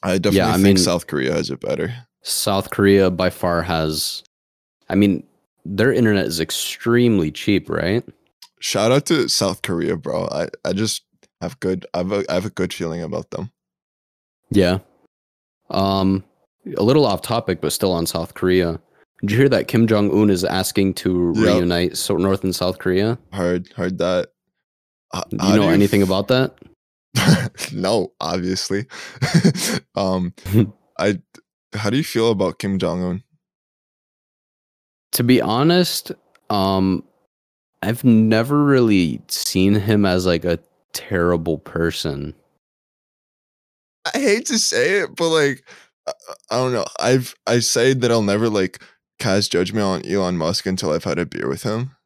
[0.03, 1.93] I definitely yeah, I think mean- South Korea has it better.
[2.23, 4.23] South Korea by far has,
[4.89, 5.23] I mean,
[5.65, 8.03] their internet is extremely cheap, right?
[8.60, 10.27] Shout out to South Korea, bro.
[10.31, 11.03] I, I just
[11.41, 13.51] have good I have a, I have a good feeling about them.
[14.49, 14.79] Yeah.
[15.69, 16.23] Um,
[16.77, 18.79] a little off topic, but still on South Korea.
[19.21, 21.45] Did you hear that Kim Jong Un is asking to Yep.
[21.45, 23.17] reunite so North and South Korea?
[23.33, 24.29] Heard heard that.
[25.15, 26.55] H- Do how you know do anything f- about that?
[27.73, 28.86] no, obviously.
[29.95, 30.34] um
[30.99, 31.19] I
[31.73, 33.23] how do you feel about Kim Jong Un?
[35.13, 36.12] To be honest,
[36.49, 37.03] um,
[37.82, 40.60] I've never really seen him as like a
[40.93, 42.34] terrible person.
[44.13, 45.63] I hate to say it, but like
[46.08, 46.12] I,
[46.51, 46.86] I don't know.
[46.99, 48.82] I've I say that I'll never like
[49.19, 51.96] cast judgment on Elon Musk until I've had a beer with him.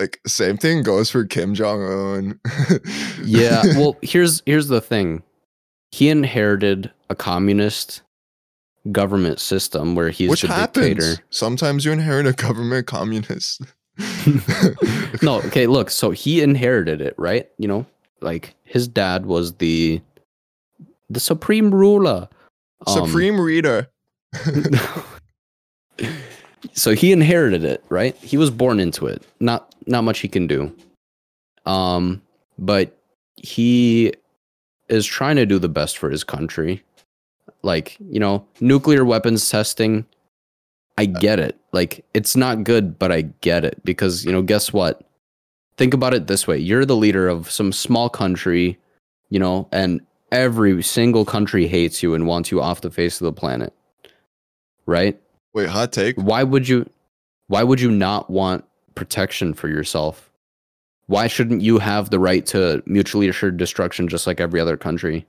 [0.00, 2.40] Like same thing goes for Kim Jong Un.
[3.22, 3.62] Yeah.
[3.76, 5.22] Well, here's here's the thing.
[5.92, 8.00] He inherited a communist
[8.90, 10.86] government system where he's which the happens.
[10.86, 11.22] dictator.
[11.28, 13.60] Sometimes you inherit a government communist.
[15.22, 17.50] no, okay, look, so he inherited it, right?
[17.58, 17.86] You know,
[18.22, 20.00] like his dad was the
[21.10, 22.28] the supreme ruler.
[22.86, 23.88] Um, Supreme Reader.
[26.72, 28.16] so he inherited it, right?
[28.16, 29.22] He was born into it.
[29.40, 30.74] Not not much he can do.
[31.66, 32.22] Um,
[32.58, 32.96] but
[33.36, 34.12] he
[34.88, 36.82] is trying to do the best for his country.
[37.62, 40.06] Like, you know, nuclear weapons testing,
[40.98, 41.58] I get it.
[41.72, 45.02] Like, it's not good, but I get it because, you know, guess what?
[45.76, 46.58] Think about it this way.
[46.58, 48.78] You're the leader of some small country,
[49.30, 50.00] you know, and
[50.32, 53.72] every single country hates you and wants you off the face of the planet.
[54.86, 55.20] Right?
[55.52, 56.16] Wait, hot take.
[56.16, 56.88] why would you
[57.48, 60.30] why would you not want protection for yourself
[61.06, 65.26] why shouldn't you have the right to mutually assured destruction just like every other country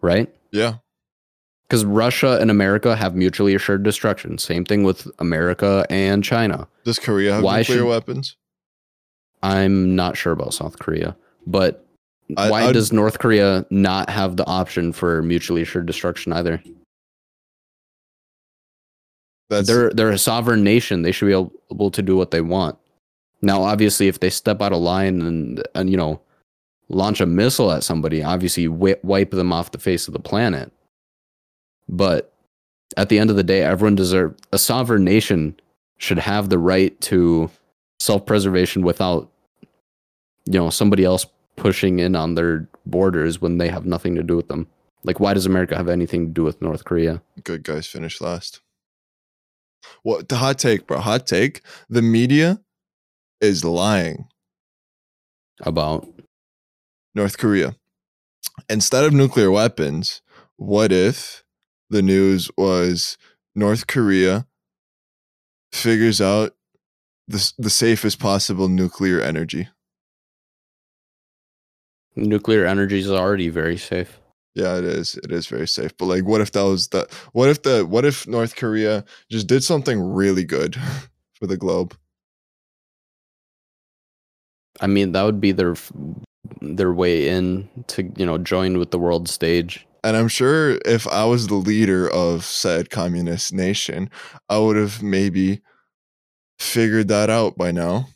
[0.00, 0.74] right Yeah.
[1.68, 6.98] because russia and america have mutually assured destruction same thing with america and china Does
[6.98, 8.36] Korea have Why nuclear should- weapons?
[9.42, 11.84] i'm not sure about south korea but
[12.36, 16.62] I- why I'd- does north korea not have the option for mutually assured destruction either
[19.48, 21.02] That's they're they're a sovereign nation.
[21.02, 22.78] They should be able, able to do what they want.
[23.40, 26.20] Now, obviously, if they step out of line and and you know
[26.88, 30.72] launch a missile at somebody, obviously wi- wipe them off the face of the planet.
[31.88, 32.32] But
[32.96, 35.58] at the end of the day, everyone deserves a sovereign nation
[35.98, 37.50] should have the right to
[38.00, 39.30] self-preservation without
[40.46, 44.36] you know somebody else pushing in on their borders when they have nothing to do
[44.36, 44.66] with them.
[45.04, 47.22] Like, why does America have anything to do with North Korea?
[47.44, 48.60] good guys finish last.
[50.02, 50.98] What the hot take, bro?
[50.98, 51.62] Hot take.
[51.88, 52.60] The media
[53.40, 54.26] is lying.
[55.62, 56.06] About
[57.14, 57.74] North Korea.
[58.68, 60.22] Instead of nuclear weapons,
[60.56, 61.42] what if
[61.90, 63.18] the news was
[63.56, 64.46] North Korea
[65.72, 66.54] figures out
[67.26, 69.68] the, the safest possible nuclear energy?
[72.18, 74.20] nuclear energy is already very safe.
[74.58, 75.14] Yeah, it is.
[75.22, 75.96] It is very safe.
[75.96, 79.46] But like what if that was the what if the what if North Korea just
[79.46, 80.76] did something really good
[81.34, 81.96] for the globe?
[84.80, 85.76] I mean, that would be their
[86.60, 89.86] their way in to you know join with the world stage.
[90.02, 94.10] And I'm sure if I was the leader of said communist nation,
[94.48, 95.60] I would have maybe
[96.58, 98.08] figured that out by now.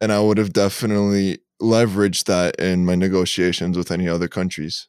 [0.00, 4.88] And I would have definitely leveraged that in my negotiations with any other countries.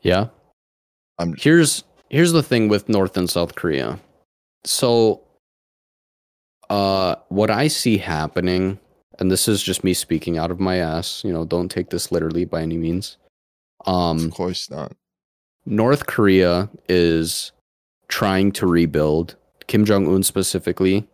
[0.00, 0.28] Yeah.
[1.18, 3.98] I'm- here's here's the thing with North and South Korea.
[4.64, 5.22] So,
[6.70, 8.78] uh, what I see happening
[9.18, 12.12] and this is just me speaking out of my ass, you know, don't take this
[12.12, 13.16] literally by any means.
[13.86, 14.92] Um, of course not.
[15.66, 17.52] North Korea is
[18.08, 19.36] trying to rebuild.
[19.66, 21.06] Kim Jong Un specifically,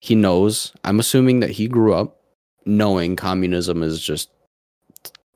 [0.00, 0.72] he knows.
[0.84, 2.20] I'm assuming that he grew up
[2.66, 4.30] knowing communism is just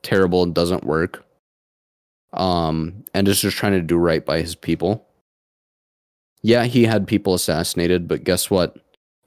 [0.03, 1.24] terrible and doesn't work.
[2.35, 5.07] Um, and is just trying to do right by his people.
[6.41, 8.77] Yeah, he had people assassinated, but guess what?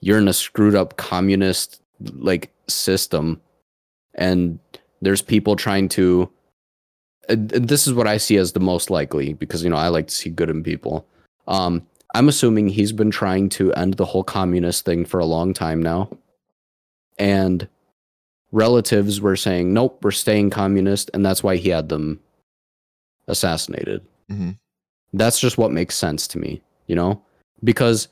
[0.01, 3.41] You're in a screwed up communist like system,
[4.15, 4.61] and
[5.01, 6.31] there's people trying to
[7.29, 10.15] this is what I see as the most likely because you know I like to
[10.15, 11.07] see good in people.
[11.47, 15.53] Um, I'm assuming he's been trying to end the whole communist thing for a long
[15.53, 16.11] time now,
[17.19, 17.69] and
[18.53, 22.21] relatives were saying nope, we're staying communist, and that's why he had them
[23.29, 24.03] assassinated.
[24.31, 24.59] Mhm.
[25.13, 27.23] That's just what makes sense to me, you know,
[27.63, 28.09] because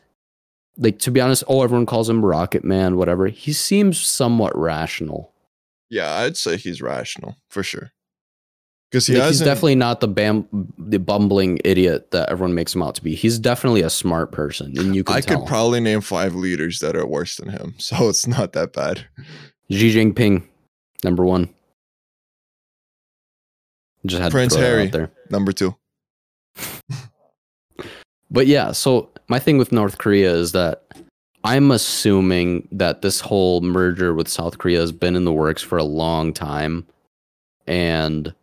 [0.79, 3.27] like to be honest, oh everyone calls him Rocket Man, whatever.
[3.27, 5.33] He seems somewhat rational.
[5.91, 7.91] Yeah, I'd say he's rational for sure.
[8.91, 10.47] Because he Like, he's definitely not the bam
[10.79, 13.15] the bumbling idiot that everyone makes him out to be.
[13.15, 15.41] He's definitely a smart person, and you can I tell.
[15.41, 19.07] could probably name five leaders that are worse than him, so it's not that bad.
[19.71, 20.45] Xi Jinping,
[21.03, 21.49] number one.
[24.07, 24.87] Just had Prince Harry.
[24.87, 25.11] out there.
[25.31, 25.77] Number two.
[28.31, 30.83] But yeah, so my thing with North Korea is that
[31.45, 35.79] I'm assuming that this whole merger with South Korea has been in the works for
[35.79, 36.87] a long time.
[37.67, 38.35] And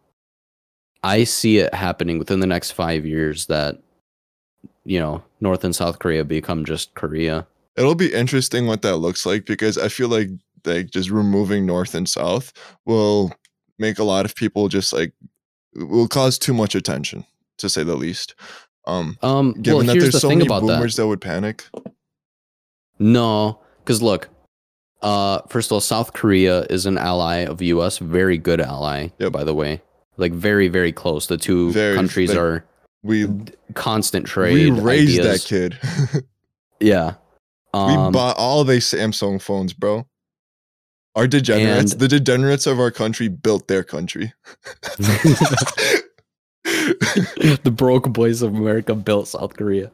[1.03, 3.77] I see it happening within the next five years that,
[4.85, 7.45] you know, North and South Korea become just Korea.
[7.75, 10.29] It'll be interesting what that looks like because I feel like
[10.65, 12.53] like just removing North and South
[12.85, 13.33] will
[13.79, 15.11] make a lot of people just like
[15.75, 17.25] will cause too much attention,
[17.57, 18.35] to say the least.
[18.85, 20.75] Um, Um, given well, that there's the so thing many about that.
[20.77, 21.65] boomers that would panic.
[22.99, 24.29] No, because look,
[25.01, 27.97] uh, first of all, South Korea is an ally of U.S.
[27.97, 29.31] Very good ally, Yep.
[29.31, 29.81] by the way.
[30.17, 31.27] Like very, very close.
[31.27, 32.65] The two Very, countries like, are
[33.01, 33.27] We
[33.73, 34.53] constant trade.
[34.53, 35.43] we raised ideas.
[35.43, 36.25] that kid.
[36.79, 37.15] Yeah.
[37.73, 40.05] we Um, bought all they Samsung phones, bro.
[41.15, 44.33] Our degenerates, And- the degenerates of our country built their country.
[46.63, 49.91] the broke boys of America built South Korea.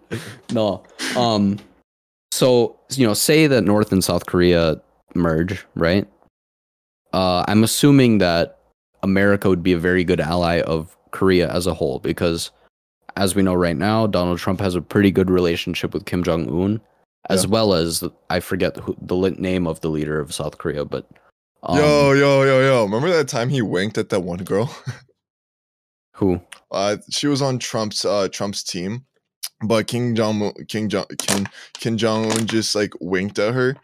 [0.51, 0.83] No.
[1.17, 1.59] Um.
[2.31, 4.81] So you know, say that North and South Korea
[5.15, 6.07] merge, right?
[7.11, 8.59] Uh, I'm assuming that
[9.03, 12.51] America would be a very good ally of Korea as a whole because,
[13.15, 16.47] as we know right now, Donald Trump has a pretty good relationship with Kim Jong
[16.49, 16.79] Un,
[17.27, 17.49] as Yeah.
[17.49, 21.07] well as I forget who, the name of the leader of South Korea, but
[21.63, 22.83] um, yo, yo, yo, yo!
[22.83, 24.73] Remember that time he winked at that one girl?
[26.15, 26.39] who?
[26.71, 29.05] Uh, she was on Trump's uh Trump's team,
[29.65, 33.75] but King Jong King Jong Kim Kim Jong Un just like winked at her,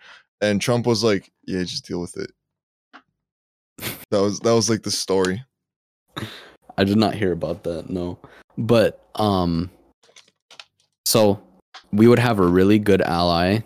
[0.41, 2.32] and Trump was like, "Yeah, just deal with it."
[4.12, 5.43] That was that was like the story.
[6.78, 7.89] I did not hear about that.
[7.89, 8.17] No,
[8.58, 9.69] but um,
[11.06, 11.41] so
[11.95, 13.60] we would have a really good ally,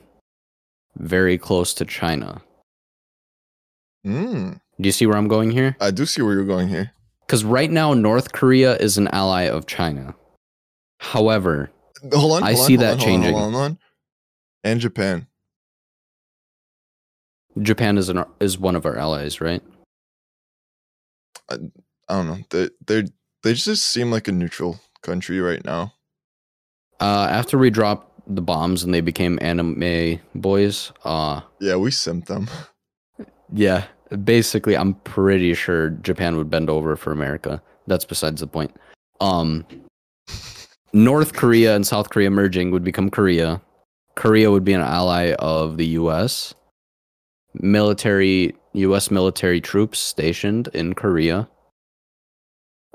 [0.98, 2.42] very close to China.
[4.06, 5.76] Mm, Do you see where I'm going here?
[5.82, 6.92] I do see where you're going here.
[7.26, 10.16] Because right now North Korea is an ally of China.
[11.00, 11.70] However,
[12.14, 13.34] Hold on, I hold see that on, on, changing.
[13.34, 13.80] Hold on, hold on.
[14.64, 15.28] And Japan.
[17.62, 19.62] Japan is an is one of our allies, right?
[21.50, 21.58] I
[22.08, 22.38] don't know.
[22.50, 23.04] They they
[23.44, 25.94] they just seem like a neutral country right now.
[27.02, 32.28] Uh, after we dropped the bombs and they became anime boys, uh, Yeah, we simped
[32.28, 32.48] them.
[33.52, 33.86] Yeah,
[34.24, 37.62] basically, I'm pretty sure Japan would bend over for America.
[37.88, 38.76] That's besides the point.
[39.20, 39.66] Um,
[40.94, 43.62] North Korea and South Korea merging would become Korea.
[44.16, 46.54] Korea would be an ally of the U.S.
[47.54, 49.10] Military U.S.
[49.10, 51.50] military troops stationed in Korea.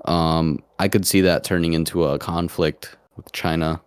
[0.04, 3.80] Um, I could see that turning into a conflict with China.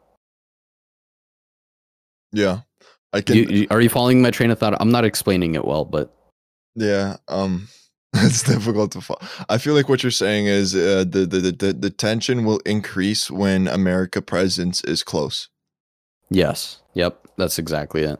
[2.37, 2.59] Yeah,
[3.13, 3.35] I can.
[3.35, 4.75] You, you- are you following my train of thought?
[4.79, 6.13] I'm not explaining it well, but
[6.75, 7.67] Yeah, um,
[8.13, 9.21] it's difficult to follow.
[9.49, 12.59] I feel like what you're saying is uh, the, the the the the tension will
[12.59, 15.49] increase when America presence is close.
[16.29, 18.19] yes, yep, that's exactly it.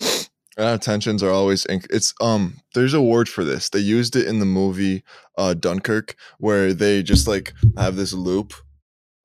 [0.58, 2.60] Uh, tensions are always inc- it's um.
[2.74, 3.70] There's a word for this.
[3.70, 5.02] They used it in the movie
[5.38, 8.52] uh Dunkirk, where they just like have this loop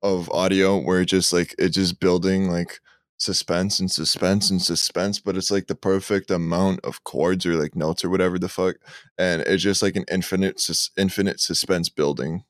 [0.02, 2.80] of audio where it just like it's just building like
[3.18, 7.76] suspense and suspense and suspense, but it's like the perfect amount of chords or like
[7.76, 8.76] notes or whatever the fuck,
[9.18, 12.44] and it's just like an infinite sus- infinite suspense building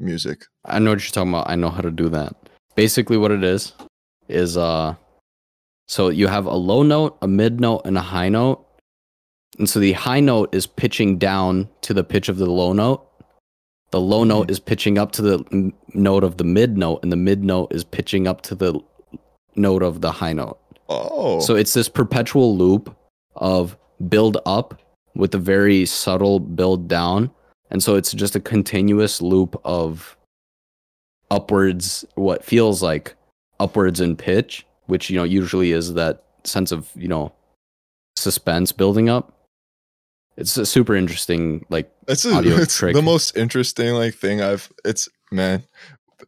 [0.00, 0.46] music.
[0.64, 1.48] I know what you're talking about.
[1.48, 2.34] I know how to do that.
[2.74, 3.72] Basically, what it is
[4.28, 4.94] is uh,
[5.88, 8.66] so you have a low note, a mid note, and a high note,
[9.58, 13.06] And so the high note is pitching down to the pitch of the low note.
[13.92, 17.16] The low note is pitching up to the note of the mid note, and the
[17.16, 18.80] mid note is pitching up to the
[19.56, 20.58] note of the high note.
[20.88, 22.94] Oh, So it's this perpetual loop
[23.36, 23.76] of
[24.08, 24.80] build up
[25.14, 27.30] with a very subtle build down.
[27.70, 30.16] And so it's just a continuous loop of
[31.30, 33.14] upwards, what feels like
[33.58, 37.32] upwards in pitch, which, you know, usually is that sense of, you know,
[38.16, 39.32] suspense building up.
[40.36, 42.94] It's a super interesting, like, it's, a, audio it's trick.
[42.94, 44.70] the most interesting like thing I've.
[44.84, 45.64] It's man,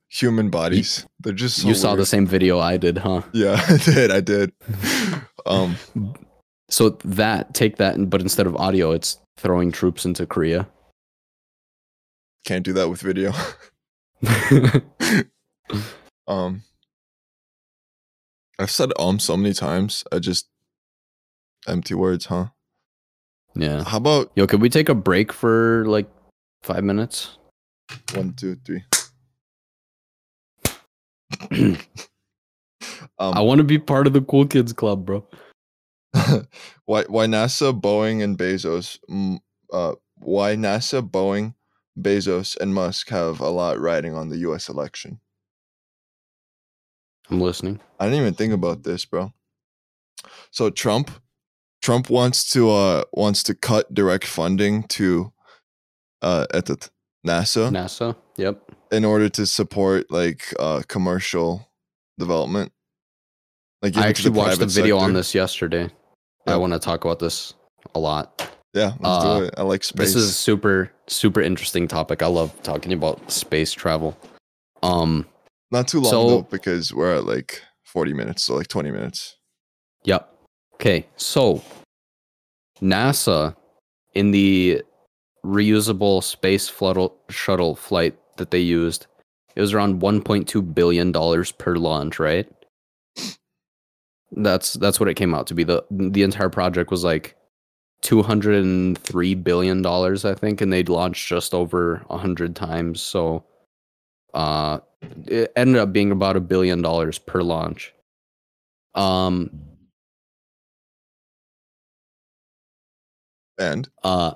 [0.09, 1.07] human bodies.
[1.21, 3.23] They're just so you saw the same video I did, huh?
[3.33, 4.11] Yeah, I did.
[4.11, 4.53] I did.
[5.47, 5.77] Um,
[6.71, 10.69] So that, take that, but instead of audio, it's throwing troops into Korea.
[12.47, 13.33] can't do that with video.
[16.29, 16.63] Um,
[18.59, 20.05] I've said um so many times.
[20.13, 20.47] I just
[21.67, 22.49] empty words, huh?
[23.55, 23.83] yeah.
[23.85, 26.07] How about Yo, could we take a break for like
[26.63, 27.39] five minutes?
[28.15, 28.85] one, two, three?
[33.19, 35.27] I um, want to be part of the cool kids club, bro.
[36.87, 38.99] why why NASA, Boeing, and Bezos?
[39.73, 41.55] Uh, why NASA, Boeing,
[41.99, 44.69] Bezos, and Musk have a lot riding on the U.S.
[44.69, 45.21] election?
[47.31, 47.81] I'm listening.
[48.01, 49.33] I didn't even think about this, bro.
[50.51, 51.11] So Trump,
[51.83, 55.33] Trump wants to uh wants to cut direct funding to
[56.23, 56.77] uh at the
[57.27, 58.17] NASA NASA.
[58.37, 58.73] Yep.
[58.91, 61.69] In order to support like uh commercial
[62.19, 62.73] development.
[63.83, 65.89] Like I actually watched a video on this yesterday.
[66.47, 67.55] I want to talk about this
[67.95, 68.51] a lot.
[68.75, 69.55] Yeah, let's uh, do it.
[69.57, 70.09] I like space.
[70.09, 72.23] This is a super super interesting topic.
[72.23, 74.17] I love talking about space travel.
[74.83, 75.27] Um.
[75.71, 79.37] not too long so- though because we're at like 40 minutes, so like 20 minutes.
[80.05, 80.33] Yep.
[80.75, 81.07] Okay.
[81.17, 81.63] So
[82.81, 83.57] NASA
[84.15, 84.83] in the
[85.45, 86.71] reusable space
[87.31, 89.07] shuttle flight that they used,
[89.55, 92.49] it was around 1.2 billion dollars per launch, right?
[94.33, 95.65] That's that's what it came out to be.
[95.65, 97.37] the The entire project was like
[98.03, 103.01] 203 billion dollars, I think, and they'd launched just over 100 times.
[103.01, 103.45] So,
[104.35, 104.81] uh,
[105.27, 107.95] it ended up being about a billion dollars per launch.
[108.95, 109.51] Um,
[113.59, 114.35] And uh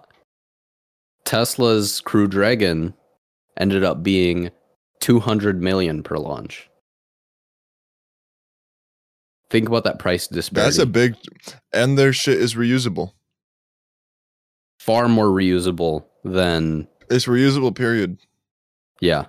[1.24, 2.94] Tesla's Crew Dragon
[3.62, 4.50] ended up being
[5.00, 6.68] 200 million per launch.
[9.50, 10.66] Think about that price disparity.
[10.70, 11.14] that's a big
[11.72, 13.12] and their shit is reusable.
[14.78, 18.18] far more reusable than It's reusable period.
[19.00, 19.26] yeah.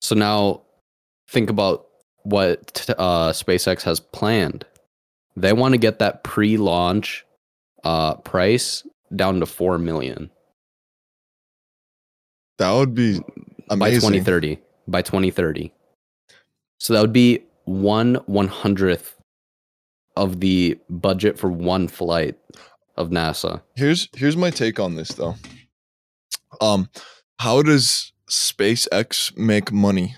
[0.00, 0.62] So now
[1.28, 1.86] think about
[2.22, 4.64] what uh, SpaceX has planned.
[5.36, 7.24] They want to get that pre-launch
[7.84, 10.30] uh, price down to 4 million
[12.58, 13.20] That would be
[13.78, 14.58] by 2030
[14.88, 15.72] by 2030
[16.78, 19.16] so that would be one one hundredth
[20.16, 22.36] of the budget for one flight
[22.96, 25.36] of nasa Here's here's my take on this though.
[26.60, 26.88] Um,
[27.38, 30.16] how does SpaceX make money?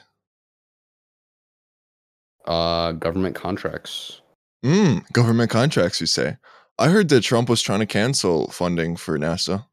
[2.46, 4.20] uh government contracts
[4.64, 6.36] Mm, government contracts, you say?
[6.78, 9.66] I heard that Trump was trying to cancel funding for NASA.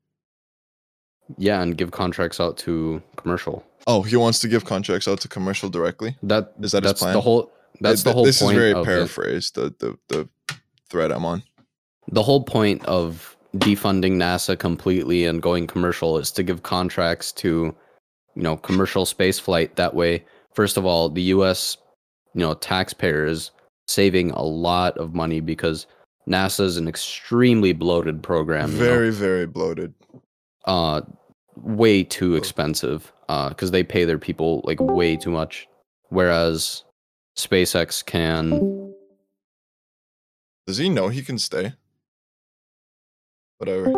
[1.37, 5.27] Yeah and give contracts out to commercial Oh, he wants to give contracts out to
[5.27, 6.15] commercial directly.
[6.21, 7.13] that Is that his plan?
[7.13, 7.51] the whole
[7.81, 8.85] that's Uh, the whole This point is very it.
[8.85, 9.55] paraphrased.
[9.55, 10.29] The, the the
[10.89, 11.43] thread I'm on.
[12.11, 17.73] the whole point of defunding NASA completely and going commercial is to give contracts to
[18.35, 20.23] you know commercial space flight that way
[20.53, 21.77] first of all the US
[22.35, 23.51] you know taxpayer is
[23.87, 25.87] saving a lot of money because
[26.27, 28.83] NASA is an extremely bloated program you know?
[28.83, 29.93] Very very bloated.
[30.65, 31.01] uh
[31.63, 35.67] way too expensive uh cuz they pay their people like way too much
[36.09, 36.83] whereas
[37.37, 38.93] SpaceX can
[40.67, 41.73] Does he know he can stay?
[43.57, 43.91] Whatever.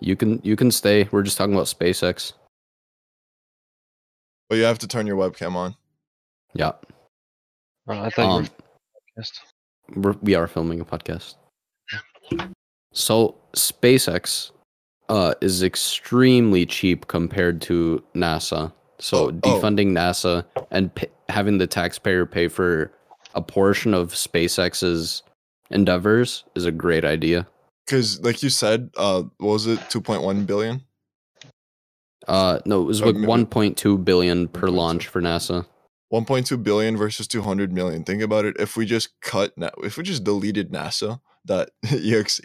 [0.00, 2.32] you can you can stay we're just talking about SpaceX
[4.48, 5.76] But you have to turn your webcam on.
[6.54, 6.72] yeah
[7.86, 9.22] Oh, I thought um you
[9.96, 11.34] were we're, we are filming a podcast.
[12.92, 14.52] So SpaceX
[15.08, 18.72] uh, is extremely cheap compared to NASA.
[18.98, 19.32] So Oh, oh.
[19.32, 22.92] defunding NASA and p- having the taxpayer pay for
[23.34, 25.22] a portion of SpaceX's
[25.70, 27.46] endeavors is a great idea.
[27.84, 29.78] Because, like you said, uh, what was it?
[29.90, 30.82] Two point one billion.
[32.26, 34.74] Uh, no, it was Oh, like 1.2 billion per 1.2.
[34.74, 35.66] launch for NASA.
[36.12, 38.04] 1.2 billion versus 200 million.
[38.04, 38.56] Think about it.
[38.58, 39.52] If we just cut,
[39.82, 42.40] if we just deleted NASA, that exe,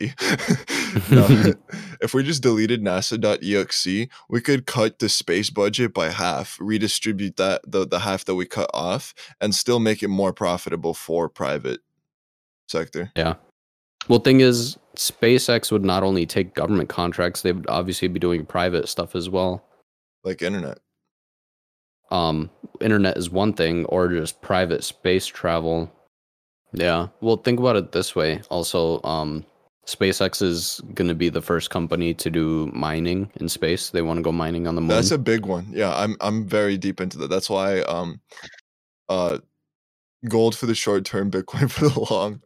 [1.11, 1.27] no,
[2.01, 7.61] if we just deleted NASA.exe, we could cut the space budget by half, redistribute that
[7.65, 11.81] the, the half that we cut off, and still make it more profitable for private
[12.67, 13.11] sector.
[13.15, 13.35] Yeah.
[14.07, 18.45] Well, thing is, SpaceX would not only take government contracts; they would obviously be doing
[18.45, 19.63] private stuff as well.
[20.23, 20.79] Like internet.
[22.11, 22.49] Um,
[22.81, 25.91] internet is one thing, or just private space travel.
[26.73, 27.07] Yeah.
[27.21, 28.41] Well, think about it this way.
[28.49, 29.45] Also, um,
[29.89, 33.89] SpaceX is going to be the first company to do mining in space.
[33.89, 34.89] They want to go mining on the moon.
[34.89, 35.67] That's a big one.
[35.71, 37.29] Yeah, I'm I'm very deep into that.
[37.29, 38.21] That's why um
[39.09, 39.39] uh
[40.27, 42.41] gold for the short term, Bitcoin for the long.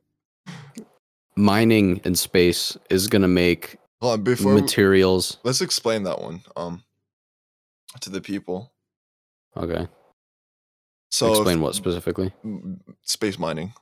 [1.35, 5.37] mining in space is going to make on, before we- materials.
[5.43, 6.83] let's explain that one um
[8.01, 8.71] to the people.
[9.57, 9.87] Okay.
[11.11, 12.31] So if- Explain what specifically?
[13.03, 13.73] space mining.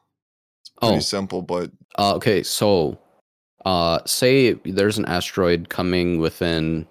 [0.62, 1.00] It's pretty Oh.
[1.00, 2.98] simple, but Uh, okay, so
[3.66, 6.88] uh say there's an asteroid coming within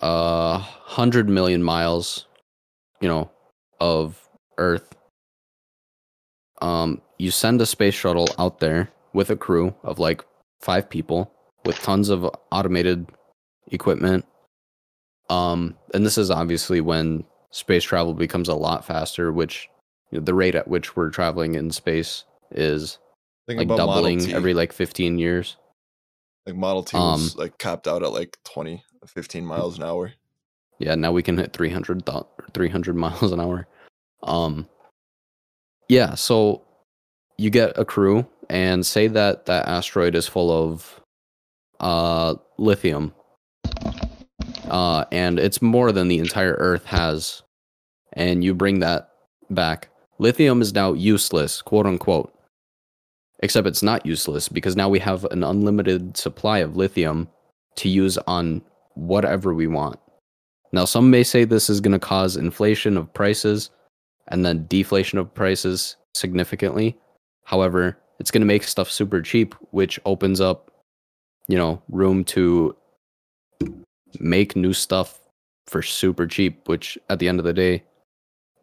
[0.00, 2.26] uh 100 million miles,
[3.00, 3.30] you know,
[3.80, 4.28] of
[4.58, 4.94] Earth.
[6.60, 10.24] Um you send a space shuttle out there with a crew of like
[10.60, 11.32] 5 people
[11.64, 13.06] with tons of automated
[13.68, 14.24] equipment.
[15.30, 19.68] Um and this is obviously when space travel becomes a lot faster, which
[20.10, 22.98] you know, the rate at which we're traveling in space is
[23.46, 25.56] think like doubling every like 15 years.
[26.46, 30.12] like Model T um, was like capped out at like 20, 15 miles an hour.
[30.78, 33.66] Yeah, now we can hit 300 thou- 300 miles an hour.
[34.22, 34.68] Um
[35.88, 36.62] yeah, so
[37.38, 41.00] you get a crew and say that that asteroid is full of
[41.80, 43.14] uh lithium.
[44.68, 47.42] Uh and it's more than the entire earth has
[48.14, 49.10] and you bring that
[49.50, 49.88] back.
[50.18, 52.32] Lithium is now useless, quote unquote.
[53.40, 57.28] Except it's not useless because now we have an unlimited supply of lithium
[57.76, 58.62] to use on
[58.94, 59.98] whatever we want.
[60.72, 63.70] Now, some may say this is going to cause inflation of prices
[64.28, 66.96] and then deflation of prices significantly.
[67.44, 70.70] However, it's going to make stuff super cheap, which opens up,
[71.46, 72.74] you know, room to
[74.18, 75.20] make new stuff
[75.66, 77.84] for super cheap, which at the end of the day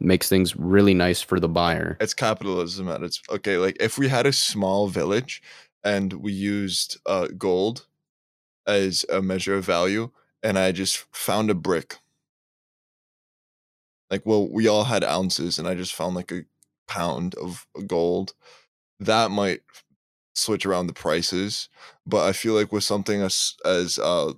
[0.03, 1.97] makes things really nice for the buyer.
[1.99, 3.57] It's capitalism at its okay.
[3.57, 5.41] Like if we had a small village
[5.83, 7.87] and we used uh, gold
[8.65, 11.97] as a measure of value, and I just found a brick.
[14.09, 16.45] Like, well, we all had ounces, and I just found like a
[16.87, 18.33] pound of gold.
[18.99, 19.61] That might
[20.35, 21.69] switch around the prices,
[22.05, 24.33] but I feel like with something as as uh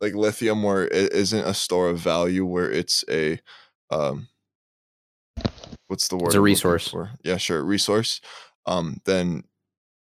[0.00, 3.40] like lithium, where it isn't a store of value, where it's a
[3.90, 4.28] um
[5.88, 6.94] what's the word a I'm looking resource.
[7.24, 8.20] yeah sure resource
[8.66, 9.44] um then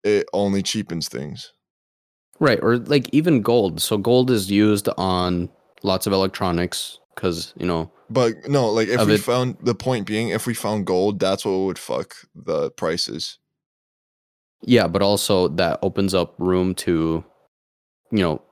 [0.05, 1.53] it only cheapens things
[2.41, 3.81] Right, or like even gold.
[3.81, 5.49] So gold is used on
[5.85, 10.05] lots of electronics because, you know, but no like if we it- found the point
[10.07, 13.39] being if we found gold that's what would fuck the prices
[14.63, 17.25] Yeah, but also that opens up room to,
[18.11, 18.43] you know,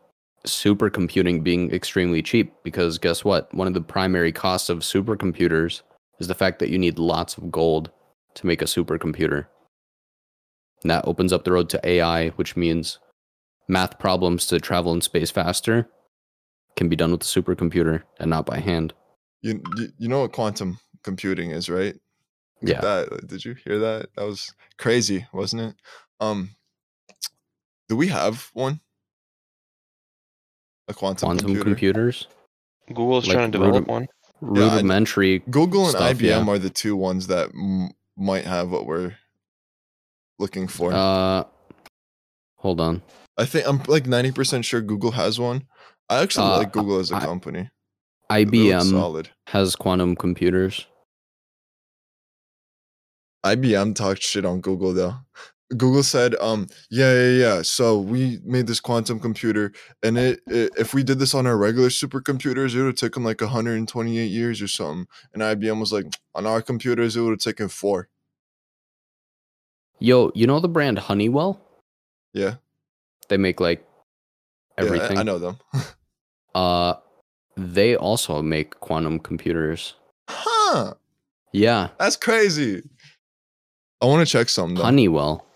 [0.47, 3.53] supercomputing being extremely cheap because guess what?
[3.55, 5.83] One of the primary costs of supercomputers
[6.23, 7.91] is the fact that you need lots of gold
[8.35, 9.47] to make a supercomputer.
[10.83, 12.99] And that opens up the road to AI, which means
[13.67, 15.89] math problems to travel in space faster
[16.77, 18.95] can be done with a supercomputer and not by hand.
[19.43, 21.97] you you, you know what quantum computing is right
[22.63, 22.81] Yeah.
[22.81, 25.75] that did you hear that that was crazy wasn't it
[26.21, 26.51] um
[27.89, 28.81] do we have one
[30.89, 32.27] a quantum, Quantum computer computers,
[32.89, 34.07] Google's Like trying to develop rudim- one.
[34.43, 35.39] Yeah, rudimentary.
[35.51, 36.47] google and stuff, ibm yeah.
[36.53, 39.15] are the two ones that m- might have what we're
[40.39, 41.45] looking for Uh,
[42.57, 43.03] hold on.
[43.39, 45.67] I think I'm like 90% sure Google has one.
[46.09, 47.71] I actually Uh, like Google as a I- company.
[48.31, 49.31] IBM solid.
[49.49, 50.87] has quantum computers.
[53.45, 55.15] IBM talked shit on Google though.
[55.77, 57.63] Google said, um, yeah, yeah, yeah.
[57.63, 61.57] So we made this quantum computer, and it, it if we did this on our
[61.57, 65.07] regular supercomputers, it would have taken like 128 years or something.
[65.33, 68.09] And IBM was like, on our computers, it would have taken four.
[69.99, 71.61] Yo, you know the brand Honeywell?
[72.35, 72.55] Yeah,
[73.29, 73.87] They make like
[74.79, 75.13] everything.
[75.17, 75.59] yeah, I- know them.
[76.55, 76.97] Uh,
[77.57, 79.95] they also make quantum computers.
[80.29, 80.93] huh?
[81.55, 82.83] Yeah, That's crazy.
[84.03, 84.83] I want to check some Though.
[84.83, 85.47] Honeywell.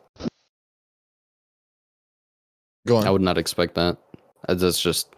[2.86, 3.06] Go on.
[3.06, 3.98] I would not expect that.
[4.48, 5.14] Uh, That's just.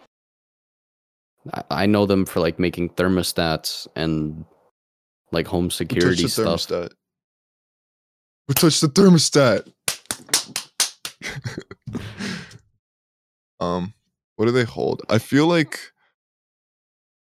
[1.71, 4.45] I, know them for like making thermostats and
[5.33, 6.47] like home Who security the stuff.
[6.47, 6.91] thermostat?
[8.49, 9.73] Who touched the thermostat?
[13.61, 13.95] Um,
[14.37, 15.03] what do they hold?
[15.09, 15.81] I feel like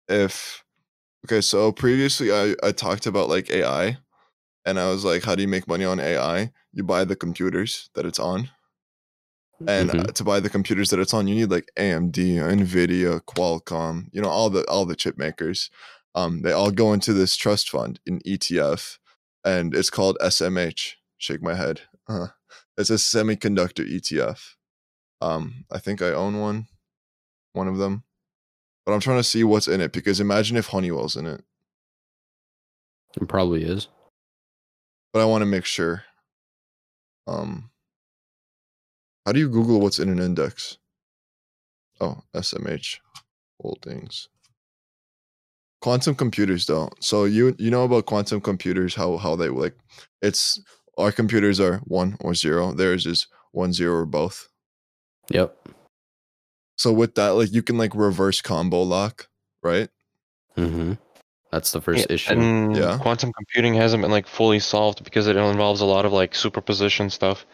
[0.07, 0.63] if
[1.25, 3.97] okay, so previously I I talked about like AI,
[4.65, 6.51] and I was like, how do you make money on AI?
[6.71, 8.49] You buy the computers that it's on,
[9.67, 10.13] and uh, Mhm.
[10.13, 14.29] to buy the computers that it's on, you need like AMD, Nvidia, Qualcomm, you know,
[14.29, 15.69] all the all the chip makers.
[16.15, 18.99] Um, they all go into this trust fund in ETF,
[19.43, 20.95] and it's called SMH.
[21.17, 21.81] Shake my head.
[22.07, 22.27] Uh,
[22.77, 24.55] it's a semiconductor ETF.
[25.21, 26.67] Um, I think I own one,
[27.53, 28.03] one of them,
[28.85, 31.43] but I'm trying to see what's in it because imagine if Honeywell's in it,
[33.19, 33.87] It probably is.
[35.13, 36.03] but I want to make sure.
[37.25, 37.69] Um,
[39.25, 40.77] how do you Google what's in an index?
[42.01, 42.97] Oh, SMH
[43.61, 44.29] holdings.
[45.81, 46.89] Quantum computers, though.
[46.99, 48.95] So you you know about quantum computers?
[48.95, 49.75] How how they like?
[50.21, 50.61] It's
[50.97, 52.73] our computers are one or zero.
[52.73, 54.47] Theirs is one zero or both.
[55.29, 55.55] Yep.
[56.77, 59.27] So with that, like you can like reverse combo lock,
[59.61, 59.89] right?
[60.57, 60.93] Mm-hmm.
[61.51, 62.31] That's the first Yeah, issue.
[62.33, 62.97] And Yeah.
[62.99, 67.09] quantum computing hasn't been like fully solved because it involves a lot of like superposition
[67.09, 67.45] stuff.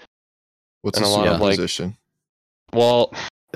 [0.81, 1.97] What's And a a lot of, like- superposition?
[2.73, 3.13] Well,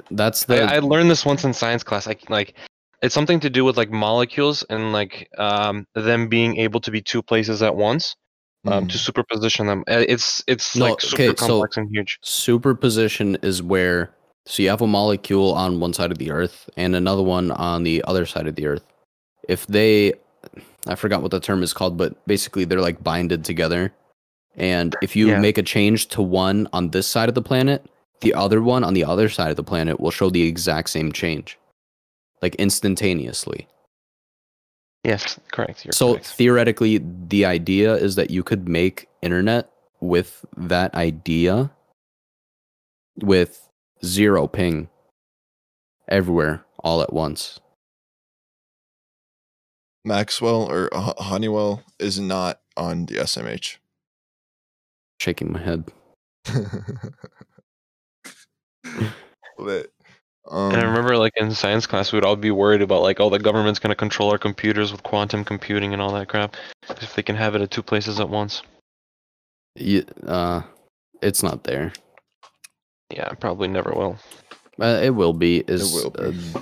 [0.09, 2.07] That's the I, I learned this once in science class.
[2.07, 2.55] Like, like
[3.03, 7.01] it's something to do with like molecules and like um them being able to be
[7.01, 8.15] two places at once.
[8.65, 8.89] Um, Mm.
[8.91, 9.83] to superposition them.
[9.89, 12.17] Uh, It's it's No, like super okay, so- complex and huge.
[12.23, 14.15] superposition is where
[14.45, 17.83] so you have a molecule on one side of the earth and another one on
[17.83, 18.83] the other side of the earth
[19.49, 20.13] if they
[20.87, 23.93] i forgot what the term is called but basically they're like binded together
[24.55, 25.39] and if you Yeah.
[25.39, 27.85] make a change to one on this side of the planet
[28.21, 31.11] the other one on the other side of the planet will show the exact same
[31.11, 31.57] change
[32.41, 33.67] like instantaneously
[35.05, 35.83] Yes, correct.
[35.83, 36.27] You're so correct.
[36.27, 41.71] theoretically, the idea is that you could make internet with that idea
[43.21, 43.67] with
[44.05, 44.87] zero ping
[46.07, 47.59] everywhere all at once.
[50.05, 53.77] Maxwell or H- Honeywell is not on the SMH.
[55.23, 55.89] Shaking my head.
[59.57, 59.89] Lit.
[60.51, 63.29] Um, And I remember, like in science class, we'd all be worried about like, oh,
[63.29, 66.57] the government's gonna control our computers with quantum computing and all that crap,
[66.89, 68.63] if they can have it at two places at once.
[69.77, 70.63] You, uh,
[71.21, 71.93] it's not there.
[73.09, 74.19] Yeah, probably never will.
[74.81, 75.63] Uh, it will be.
[75.69, 76.21] Is will be.
[76.21, 76.61] Uh,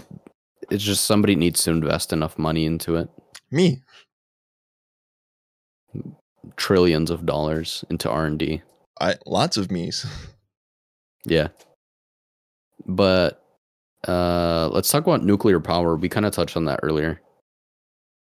[0.70, 3.10] it's just somebody needs to invest enough money into it.
[3.50, 3.82] me.
[6.58, 8.62] Trillions of dollars into R and D.
[9.00, 10.06] I lots of me's.
[11.24, 11.50] Yeah.
[12.88, 13.44] But
[14.08, 15.96] uh let's talk about nuclear power.
[15.96, 17.22] We kind of touched on that earlier.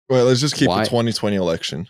[0.08, 1.86] Well, let's just keep Why- the 2020 election.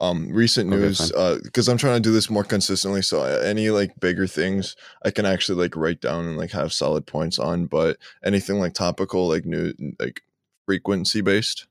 [0.00, 3.00] Um, recent Okay, news, uh, because I'm trying to do this more consistently.
[3.00, 4.74] So uh, any like bigger things,
[5.04, 7.66] I can actually like write down and like have solid points on.
[7.66, 10.20] But anything like topical, like new, like
[10.66, 11.68] frequency based,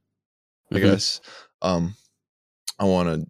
[0.72, 0.82] I Mhm.
[0.84, 1.20] guess.
[1.62, 1.96] Um,
[2.80, 3.28] I want to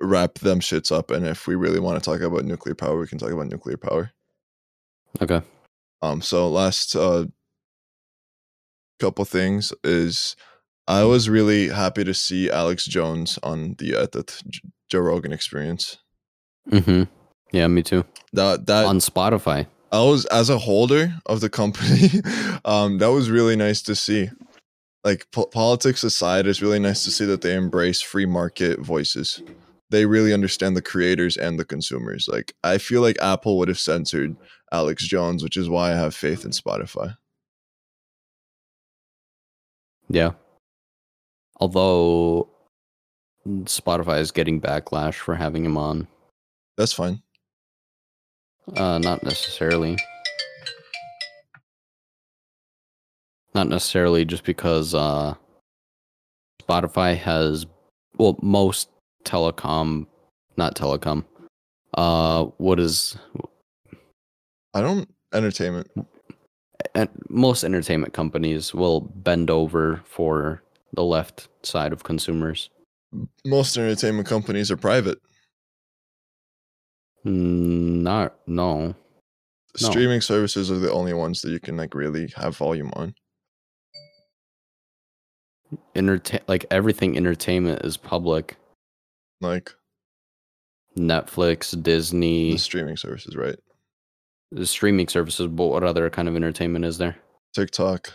[0.00, 1.10] wrap them shits up.
[1.10, 3.76] And if we really want to talk about nuclear power, we can talk about nuclear
[3.76, 4.12] power.
[5.20, 5.42] Okay.
[6.02, 7.26] Um, so last uh
[9.00, 10.36] couple things is
[10.86, 14.24] I was really happy to see Alex Jones on the uh, the
[14.88, 15.98] Joe Rogan experience.
[16.70, 17.04] Mm-hmm.
[17.52, 18.04] Yeah, me too.
[18.32, 19.66] That that on Spotify.
[19.92, 22.10] I was as a holder of the company,
[22.64, 24.30] um, that was really nice to see.
[25.02, 29.42] Like po- politics aside, it's really nice to see that they embrace free market voices.
[29.90, 32.28] They really understand the creators and the consumers.
[32.28, 34.36] Like I feel like Apple would have censored
[34.72, 37.16] Alex Jones, which is why I have faith in Spotify.
[40.08, 40.32] Yeah.
[41.56, 42.48] Although
[43.46, 46.06] Spotify is getting backlash for having him on.
[46.76, 47.22] That's fine.
[48.76, 49.96] Uh not necessarily.
[53.54, 55.34] Not necessarily just because uh
[56.62, 57.66] Spotify has
[58.16, 58.88] well most
[59.24, 60.06] telecom
[60.56, 61.24] not telecom.
[61.94, 63.16] Uh what is
[64.74, 65.88] I don't entertainment.
[66.94, 70.62] and most entertainment companies will bend over for
[70.92, 72.70] the left side of consumers.
[73.44, 75.18] Most entertainment companies are private.
[77.24, 78.94] Not no.
[79.80, 79.88] No.
[79.90, 83.14] Streaming services are the only ones that you can like really have volume on.
[85.94, 88.56] Entertain like everything entertainment is public.
[89.40, 89.70] Like
[90.98, 93.56] Netflix, Disney, the streaming services, right?
[94.52, 97.16] the streaming services, but what other kind of entertainment is there?
[97.54, 98.12] TikTok,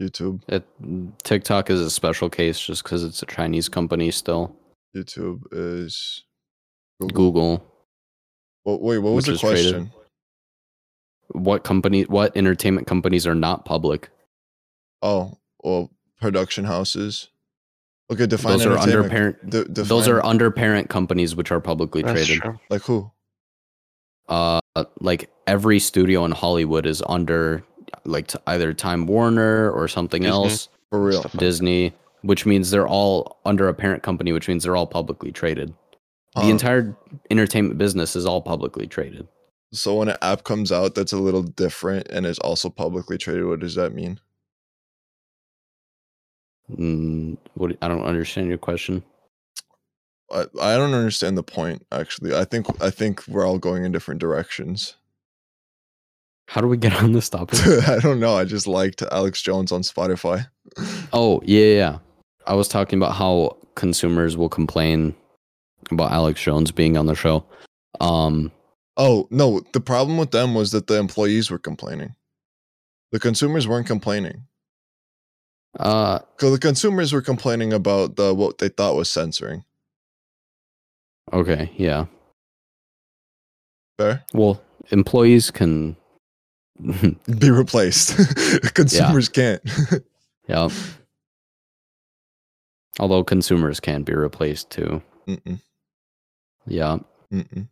[0.00, 0.42] YouTube.
[0.48, 0.66] It,
[1.24, 4.54] TikTok is a special case just because it's a Chinese company still.
[4.94, 6.24] YouTube is
[7.00, 7.14] Google.
[7.32, 7.66] Google.
[8.64, 9.72] Well, wait, what was the is traded.
[9.72, 9.92] question?
[11.28, 12.02] What company?
[12.02, 14.10] What entertainment companies are not public?
[15.00, 17.28] Oh, well, production houses.
[18.12, 19.50] Okay, define Those are under parent.
[19.50, 22.42] De- Those are under parent companies which are publicly That's traded.
[22.42, 22.58] true.
[22.70, 23.10] like who?
[24.28, 24.60] Uh,
[25.00, 27.64] like every studio in Hollywood is under
[28.04, 30.32] like t- either Time Warner or something Disney.
[30.34, 31.22] else, For real?
[31.36, 31.92] Disney,
[32.22, 35.74] which means they're all under a parent company, which means they're all publicly traded.
[36.34, 36.42] Huh.
[36.44, 36.96] The entire
[37.30, 39.26] entertainment business is all publicly traded.
[39.74, 43.46] So when an app comes out that's a little different and is also publicly traded,
[43.46, 44.18] what does that mean?
[46.70, 49.02] Mm, what I don't understand your question.
[50.30, 52.34] I, I don't understand the point actually.
[52.34, 54.96] I think I think we're all going in different directions.
[56.48, 57.60] How do we get on this topic?
[57.88, 58.36] I don't know.
[58.36, 60.46] I just liked Alex Jones on Spotify.
[61.12, 61.98] oh yeah, yeah.
[62.46, 65.14] I was talking about how consumers will complain
[65.90, 67.44] about Alex Jones being on the show.
[68.00, 68.50] Um,
[68.96, 72.14] Oh no, the problem with them was that the employees were complaining.
[73.10, 74.44] The consumers weren't complaining.
[75.80, 79.64] Uh, Because the consumers were complaining about the what they thought was censoring.
[81.32, 82.06] okay, yeah.
[83.98, 84.24] Fair?
[84.32, 84.60] Well,
[84.90, 85.96] employees can.
[87.38, 88.16] Be replaced.
[88.74, 89.62] consumers can't.
[90.48, 90.68] yeah.
[92.98, 95.02] Although consumers can be replaced too.
[95.26, 95.60] Mm-mm,
[96.66, 96.98] Yeah.
[97.32, 97.68] mm-mm.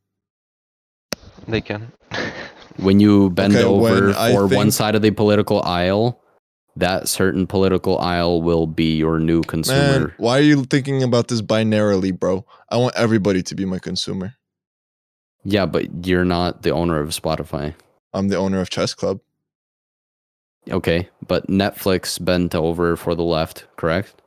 [1.48, 1.92] They can.
[2.76, 6.22] When you bend Okay, over when I for one side of the political aisle,
[6.76, 10.00] that certain political aisle will be your new consumer.
[10.00, 12.44] Man, why are you thinking about this binarily, bro?
[12.70, 14.34] I want everybody to be my consumer.
[15.44, 17.74] Yeah, but you're not the owner of Spotify.
[18.12, 19.20] I'm the owner of Chess Club.
[20.70, 24.20] Okay, but Netflix bent over for the left, correct?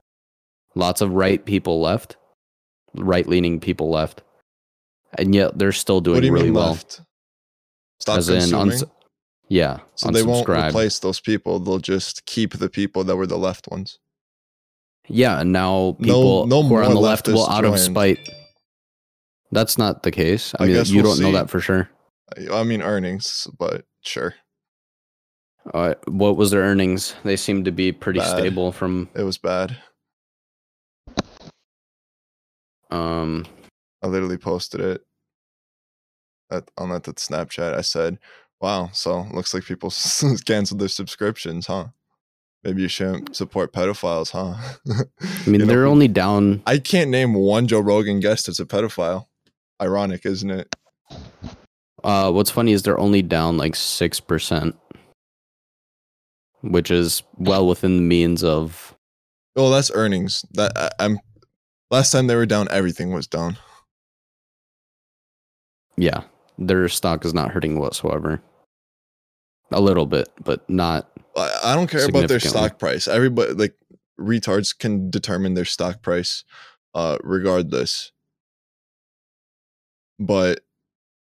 [0.75, 2.17] Lots of right people left,
[2.95, 4.23] right leaning people left,
[5.17, 6.69] and yet they're still doing what do you really mean well.
[6.71, 7.01] left?
[7.99, 8.83] Stop As in, uns-
[9.47, 11.59] yeah, so they won't replace those people.
[11.59, 13.99] They'll just keep the people that were the left ones.
[15.07, 17.77] Yeah, and now No- people no who are on more the left will, out of
[17.79, 18.29] spite.
[19.51, 20.53] That's not the case.
[20.59, 21.89] I, I mean, you we'll don't know that for sure.
[22.51, 24.33] I- mean earnings, but sure.
[25.73, 27.15] Uh, what was their earnings?
[27.23, 28.37] They seem to be pretty Bad.
[28.37, 29.09] stable from.
[29.15, 29.77] It was bad.
[32.91, 33.45] Um,
[34.01, 35.01] I literally posted it
[36.51, 37.73] at, on that, that Snapchat.
[37.73, 38.19] I said,
[38.64, 39.89] "Wow, so looks like people
[40.45, 41.88] canceled their subscriptions, huh?
[42.64, 44.55] Maybe you shouldn't support pedophiles, huh?"
[45.20, 46.64] I mean, they're only down.
[46.66, 49.26] I can't name one Joe Rogan guest that's a pedophile.
[49.82, 50.74] Ironic, isn't it?
[52.05, 54.78] Uh, what's funny is they're only down like six percent,
[56.61, 58.95] which is well within the means of.
[59.57, 60.45] Well, that's earnings.
[60.51, 61.20] That I, I'm.
[61.91, 63.57] Last time they were down, everything was down.
[65.97, 66.24] Yeah,
[66.57, 68.41] their stock is not hurting whatsoever.
[69.74, 71.09] A little bit, but not.
[71.36, 73.07] I, I don't care about their stock price.
[73.07, 73.76] Everybody, like
[74.19, 76.43] retards, can determine their stock price,
[76.93, 78.11] uh, regardless.
[80.19, 80.61] But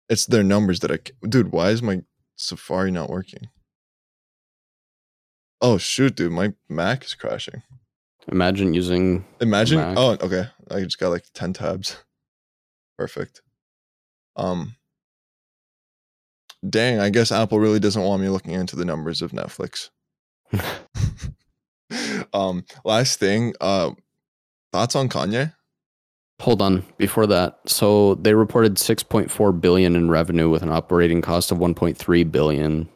[0.08, 2.02] it's their numbers that I Dude, why is my
[2.36, 3.48] Safari not working?
[5.60, 7.62] Oh shoot, dude, my Mac is crashing.
[8.28, 9.24] Imagine using.
[9.40, 9.80] Imagine.
[9.96, 10.48] Oh, okay.
[10.70, 11.96] I just got like ten tabs.
[12.98, 13.42] Perfect.
[14.36, 14.76] Um.
[16.68, 19.90] Dang, I guess Apple really doesn't want me looking into the numbers of Netflix.
[22.32, 22.64] um.
[22.84, 23.54] Last thing.
[23.60, 23.92] Uh.
[24.72, 25.52] Thoughts on Kanye?
[26.40, 26.84] Hold on.
[26.96, 32.32] Before that, so they reported 6.4 billion in revenue with an operating cost of 1.3
[32.32, 32.88] billion.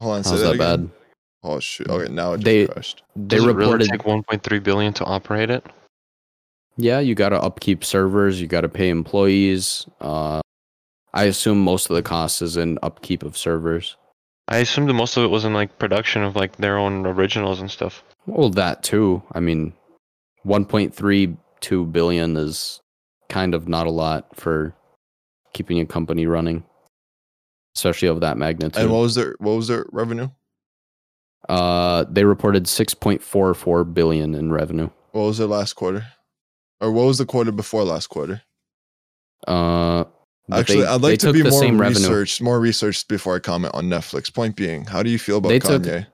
[0.00, 0.24] Hold on.
[0.24, 0.90] Say How's that, that bad?
[1.42, 1.88] Oh shoot.
[1.88, 3.02] Okay, now it just They- crashed.
[3.16, 3.88] They Does it reported.
[3.88, 5.64] really take 1.3 billion to operate it.
[6.76, 8.40] Yeah, you got to upkeep servers.
[8.40, 9.86] You got to pay employees.
[10.00, 10.40] Uh,
[11.14, 13.96] I assume most of the cost is in upkeep of servers.
[14.48, 17.60] I assumed that most of it was in like production of like their own originals
[17.60, 18.04] and stuff.
[18.26, 19.22] Well, that too.
[19.32, 19.72] I mean,
[20.46, 22.80] 1.32 billion is
[23.30, 24.74] kind of not a lot for
[25.54, 26.64] keeping a company running,
[27.76, 28.82] especially of that magnitude.
[28.82, 30.28] And what was their what was their revenue?
[31.48, 34.90] uh, they reported 6.44 billion in revenue.
[35.12, 36.06] What was their last quarter?
[36.80, 38.42] Or what was the quarter before last quarter?
[39.46, 40.04] Uh,
[40.48, 42.00] but Actually, they- I'd like to be more same revenue.
[42.08, 44.32] researched, more researched before I comment on Netflix.
[44.32, 46.06] Point being, how do you feel about They took- Kanye?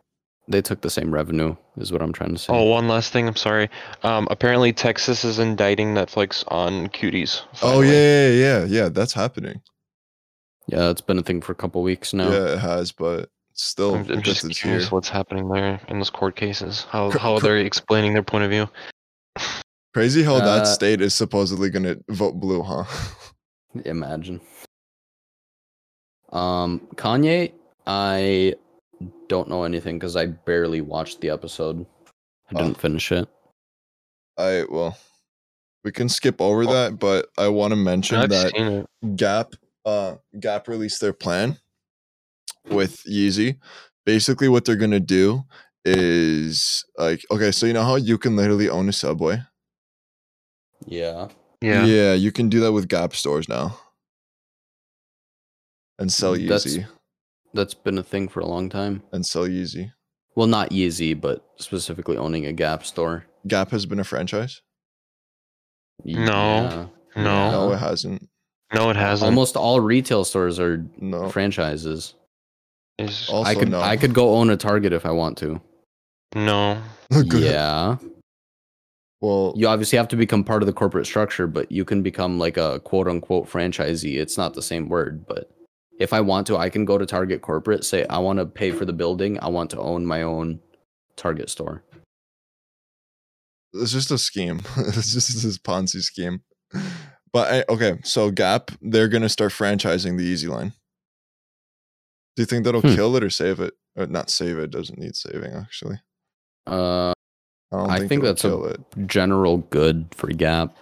[0.48, 2.52] They took the same revenue, is what I'm trying to say.
[2.52, 3.28] Oh, one last thing.
[3.28, 3.70] I'm sorry.
[4.02, 7.42] Um, apparently Texas is indicting Netflix on cuties.
[7.62, 8.88] Oh yeah, yeah, yeah, yeah.
[8.88, 9.62] That's happening.
[10.66, 12.28] yeah, it's been a thing for a couple weeks now.
[12.30, 14.90] Yeah, it has, but still, I'm, I'm just curious here.
[14.90, 16.84] what's happening there in those court cases.
[16.90, 18.68] How Cr- how cr- they're explaining their point of view.
[19.94, 22.84] Crazy how Uh, that state is supposedly gonna vote blue, huh?
[23.84, 24.40] Imagine.
[26.32, 27.52] Um, Kanye,
[27.86, 28.54] I
[29.28, 31.86] don't know anything because I barely watched the episode.
[32.48, 32.58] I Oh.
[32.64, 33.28] didn't finish it.
[34.36, 34.96] I well,
[35.84, 36.72] we can skip over Oh.
[36.72, 38.86] that, but I want to mention I've that.
[39.16, 39.52] Gap
[39.84, 41.58] uh Gap released their plan
[42.66, 43.58] with Yeezy.
[44.04, 45.42] Basically what they're going to do
[45.84, 49.42] is like okay, so you know how you can literally own a Subway?
[50.86, 51.28] Yeah.
[51.60, 51.84] Yeah.
[51.84, 53.78] Yeah, you can do that with Gap stores now.
[55.98, 56.86] And sell mm, That's- Yeezy
[57.52, 59.02] That's been a thing for a long time.
[59.12, 59.92] and sell Yeezy.
[60.36, 63.26] Well, not Yeezy, but specifically owning a Gap store.
[63.46, 64.62] Gap has been a franchise?
[66.04, 66.24] Yeah.
[66.24, 66.90] No.
[67.16, 67.74] No, Yeah.
[67.74, 68.28] it hasn't.
[68.72, 69.26] No, it hasn't.
[69.26, 71.28] Almost all retail stores are No.
[71.28, 72.14] franchises.
[72.98, 73.80] Is- Also, I could no.
[73.80, 75.60] I could go own a Target if I want to.
[76.34, 76.80] no.
[77.10, 77.42] Good.
[77.42, 77.96] yeah.
[79.20, 82.38] Well, You obviously have to become part of the corporate structure, but you can become
[82.38, 84.18] like a quote unquote franchisee.
[84.18, 85.50] It's not the same word, but
[85.98, 88.70] if I want to, I can go to Target corporate, say I want to pay
[88.70, 90.60] for the building, I want to own my own
[91.16, 91.82] Target store.
[93.74, 94.60] it's just a scheme.
[94.78, 96.40] it's just this Ponzi scheme.
[97.32, 100.72] But I, okay, so Gap, they're gonna start franchising the Yeezy line.
[102.36, 102.94] Do you think that'll Hmm.
[102.94, 103.74] kill it or save it?
[103.96, 104.70] Or not save it?
[104.70, 106.00] Doesn't need saving actually.
[106.66, 107.12] Uh,
[107.72, 109.06] I don't I think, think it'll that's a- it.
[109.06, 110.76] general good for Gap.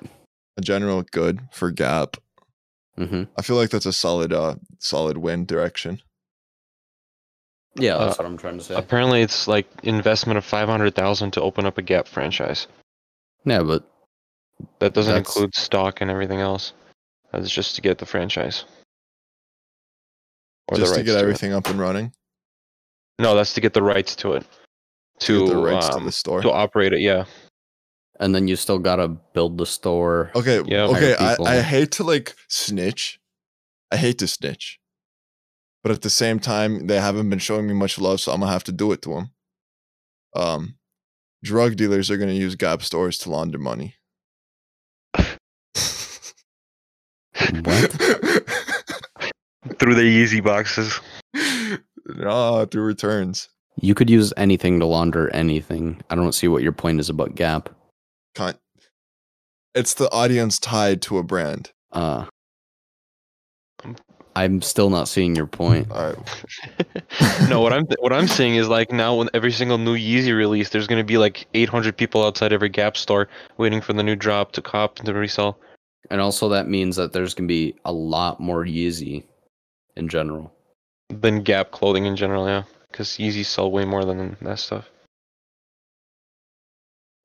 [0.57, 2.17] A general good for Gap.
[2.97, 6.01] hmm I feel like that's a solid, uh, solid win direction.
[7.77, 8.75] Yeah, Uh, that's what I'm trying to say.
[8.75, 12.67] Apparently, it's like investment of five hundred thousand to open up a Gap franchise.
[13.45, 13.85] Yeah, but
[14.81, 16.73] That doesn't That's- include stock and everything else.
[17.31, 18.65] That's just to get the franchise.
[20.69, 21.21] Or the just to get it.
[21.21, 22.13] everything up and running.
[23.21, 24.45] No, that's to get the rights to it.
[25.21, 26.43] To To the rights to um, the store.
[26.43, 27.01] to operate it.
[27.01, 27.25] Yeah.
[28.21, 30.31] and then you still gotta build the store.
[30.35, 30.87] Okay, Yeah.
[30.87, 31.15] okay.
[31.19, 31.37] I.
[31.59, 33.21] I hate to like snitch.
[33.93, 34.79] I hate to snitch.
[35.83, 38.53] But at the same time, they haven't been showing me much love, so I'm gonna
[38.53, 39.31] have to do it to them.
[40.35, 40.75] Um,
[41.43, 43.95] drug dealers are gonna use Gap stores to launder money.
[47.63, 47.91] What?
[49.79, 50.99] Through the Yeezy boxes.
[52.07, 53.49] no, through returns.
[53.81, 56.01] You could use anything to launder anything.
[56.11, 57.69] I don't see what your point is about Gap.
[58.35, 58.59] Can't.
[59.75, 61.71] It's the audience tied to a brand.
[61.93, 62.27] Uh,
[64.39, 65.91] I'm still not seeing your point.
[65.91, 67.49] All right.
[67.49, 70.71] no, what I'm what I'm seeing is like now when every single new Yeezy release,
[70.71, 74.53] there's gonna be like 800 people outside every Gap store waiting for the new drop
[74.53, 75.59] to cop and to resell.
[76.11, 79.25] And also, that means that there's gonna be a lot more Yeezy
[79.97, 80.53] in general.
[81.11, 84.89] Than Gap clothing in general, yeah, because Yeezys sell way more than that stuff.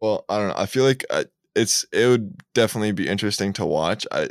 [0.01, 0.55] Well, I don't know.
[0.57, 4.05] I feel like I, it's it would definitely be interesting to watch.
[4.11, 4.29] I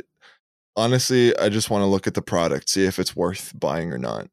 [0.75, 3.97] honestly, I just want to look at the product, see if it's worth buying or
[3.97, 4.27] not.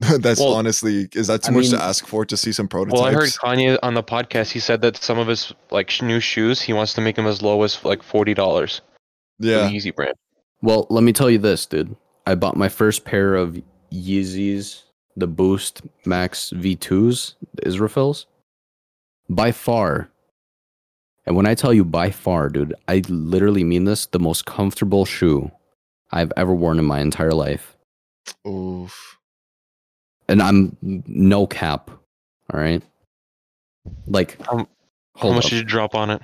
[0.00, 2.98] That's Well, honestly is that too I much to ask for to see some prototypes?
[2.98, 4.50] Well, I heard Kanye on the podcast.
[4.50, 7.42] He said that some of his like new shoes, he wants to make them as
[7.42, 8.80] low as like forty dollars.
[9.38, 10.14] yeah, Yeezy brand.
[10.62, 11.96] Well, let me tell you this, dude.
[12.26, 13.60] I bought my first pair of
[13.92, 14.84] Yeezys,
[15.16, 18.26] the Boost Max V2s, the Israfils.
[19.28, 20.10] By far,
[21.26, 25.04] and when I tell you by far, dude, I literally mean this, the most comfortable
[25.04, 25.50] shoe
[26.10, 27.76] I've ever worn in my entire life.
[28.46, 29.18] Oof.
[30.28, 31.90] And I'm no cap.
[32.52, 32.82] All right.
[34.06, 34.66] Like, How- How
[35.16, 35.50] hold much up.
[35.50, 36.22] did you drop on it?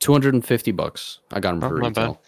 [0.00, 1.20] 250 bucks.
[1.30, 2.00] I got them Oh, for not bad.
[2.08, 2.22] retail.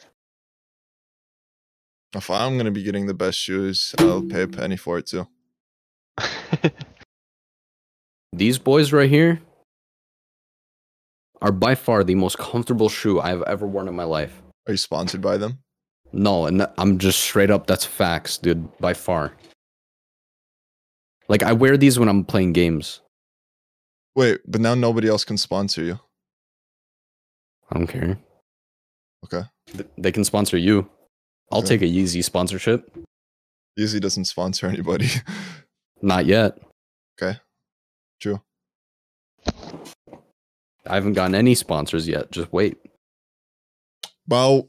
[2.14, 5.26] If I'm gonna be getting the best shoes, I'll pay a penny for it too.
[8.32, 9.40] These boys right here
[11.40, 14.42] are by far the most comfortable shoe I've ever worn in my life.
[14.66, 15.58] Are you sponsored by them?
[16.12, 17.66] No, and I'm just straight up.
[17.66, 18.76] That's facts, dude.
[18.78, 19.32] By far.
[21.28, 23.00] Like I wear these when I'm playing games.
[24.14, 25.98] Wait, but now nobody else can sponsor you.
[27.70, 28.18] I don't care.
[29.24, 29.42] Okay.
[29.72, 30.88] Th- They can sponsor you.
[31.50, 31.76] I'll Okay.
[31.78, 32.96] take a Yeezy sponsorship.
[33.78, 35.08] Yeezy doesn't sponsor anybody.
[36.02, 36.58] Not yet.
[37.20, 37.38] Okay.
[38.20, 38.40] True.
[40.86, 42.30] I haven't gotten any sponsors yet.
[42.30, 42.76] Just wait.
[44.26, 44.68] About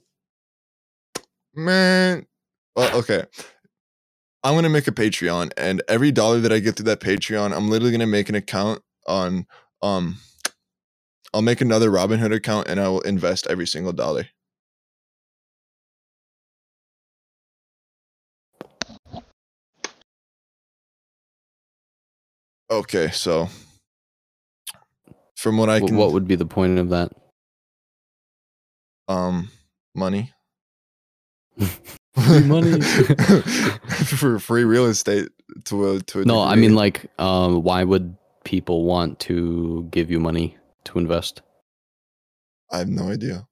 [1.53, 2.25] man.
[2.75, 3.23] Well, okay.
[4.43, 7.69] I'm gonna make a Patreon, and every dollar that I get through that Patreon, I'm
[7.69, 9.45] literally gonna make an account on
[9.81, 10.17] um.
[11.33, 14.27] I'll make another Robinhood account, and I will invest every single dollar.
[22.69, 23.49] Okay, so
[25.35, 27.11] from what I can, what would be the point of that?
[29.07, 29.49] um,
[29.95, 30.33] money.
[31.57, 32.81] Free money.
[34.05, 35.29] for free real estate.
[35.65, 40.11] to a to a No, I mean like, um, why would people want to give
[40.11, 41.41] you money to invest?
[42.71, 43.47] I have no idea.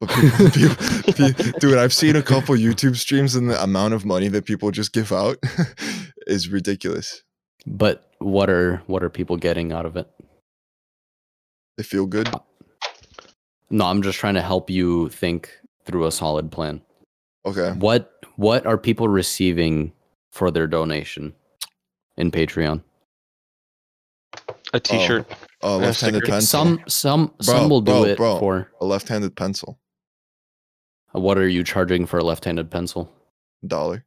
[0.00, 4.04] But people, people, pe- dude, I've seen a couple YouTube streams and the amount of
[4.04, 5.38] money that people just give out
[6.26, 7.22] is ridiculous.
[7.66, 10.08] But what are what are people getting out of it?
[11.76, 12.28] They feel good.
[12.32, 12.38] Uh,
[13.70, 15.50] no, I'm just trying to help you think
[15.84, 16.80] through a solid plan.
[17.44, 17.72] Okay.
[17.72, 19.92] What what are people receiving
[20.32, 21.34] for their donation
[22.16, 22.82] in Patreon?
[24.72, 25.26] A T-shirt.
[25.62, 26.32] Oh, Yeah, left-handed sticker.
[26.32, 26.46] pencil.
[26.48, 28.38] Some some Bro, some will do bro, it bro.
[28.38, 29.78] for a left-handed pencil.
[31.12, 33.10] what are you charging for a left-handed pencil?
[33.66, 34.04] Dollar.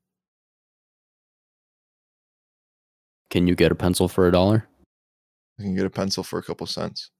[3.29, 4.67] Can you get a pencil for a dollar?
[5.57, 7.11] You can get a pencil for a couple cents.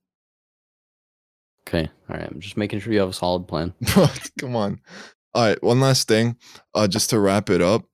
[1.68, 2.28] Okay, all right.
[2.30, 3.74] I'm just making sure you have a solid plan.
[4.40, 4.80] Come on.
[5.36, 6.36] All right, one last thing.
[6.74, 7.86] Uh, just to wrap it up.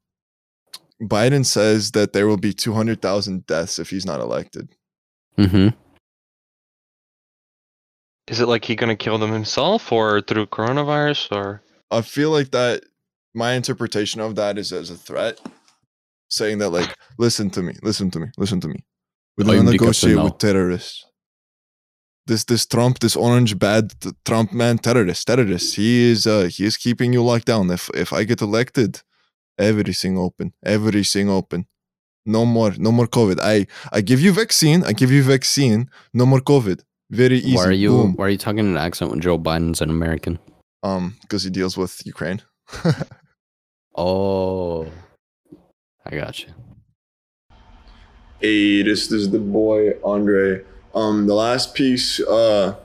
[1.01, 4.69] Biden says that there will be 200,000 deaths if he's not elected.
[5.37, 5.69] Mm-hmm.
[8.27, 11.61] Is it like he gonna kill them himself or through coronavirus or?
[11.91, 12.85] I feel like that
[13.33, 15.39] my interpretation of that is as a threat,
[16.29, 18.83] saying that like, listen to me, listen to me, listen to me.
[19.37, 21.05] We don't negotiate with terrorists.
[22.27, 23.93] This this Trump, this orange bad
[24.25, 25.75] Trump man, terrorist, terrorist.
[25.75, 27.69] He is uh he is keeping you locked down.
[27.69, 29.01] If if I get elected,
[29.59, 31.67] everything open, everything open.
[32.25, 33.39] No more, no more COVID.
[33.41, 34.83] I I give you vaccine.
[34.83, 35.89] I give you vaccine.
[36.13, 36.81] No more COVID.
[37.11, 37.57] Very easy.
[37.57, 38.13] Why are you Boom.
[38.15, 40.39] why are you talking in an accent when Joe Biden's an American?
[40.81, 42.41] Um, because he deals with Ukraine.
[43.97, 44.87] Oh,
[46.05, 46.49] I got you.
[48.39, 50.63] Hey, this, this is the boy Andre.
[50.93, 52.75] Um, the last piece, uh,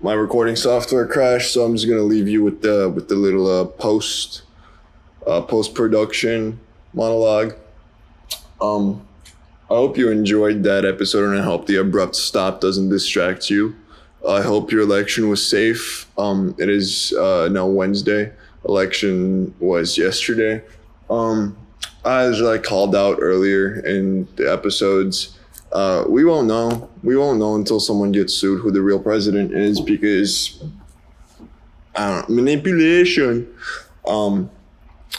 [0.00, 3.46] my recording software crashed, so I'm just gonna leave you with the with the little
[3.46, 4.42] uh, post
[5.26, 6.60] uh, post production
[6.92, 7.54] monologue.
[8.60, 9.06] Um,
[9.70, 13.74] I hope you enjoyed that episode, and I hope the abrupt stop doesn't distract you.
[14.28, 16.10] I hope your election was safe.
[16.18, 18.32] Um, it is uh, now Wednesday.
[18.68, 20.62] Election was yesterday.
[21.08, 21.56] Um,
[22.06, 25.36] as I called out earlier in the episodes,
[25.72, 26.88] uh, we won't know.
[27.02, 30.62] We won't know until someone gets sued who the real president is because
[32.28, 33.52] manipulation.
[34.06, 34.50] Um,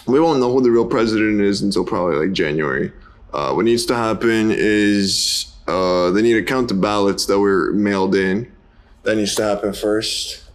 [0.05, 2.91] we won't know who the real president is until probably like January.
[3.33, 7.73] Uh, what needs to happen is uh, they need to count the ballots that were
[7.73, 8.49] mailed in.
[9.03, 10.46] That needs to happen first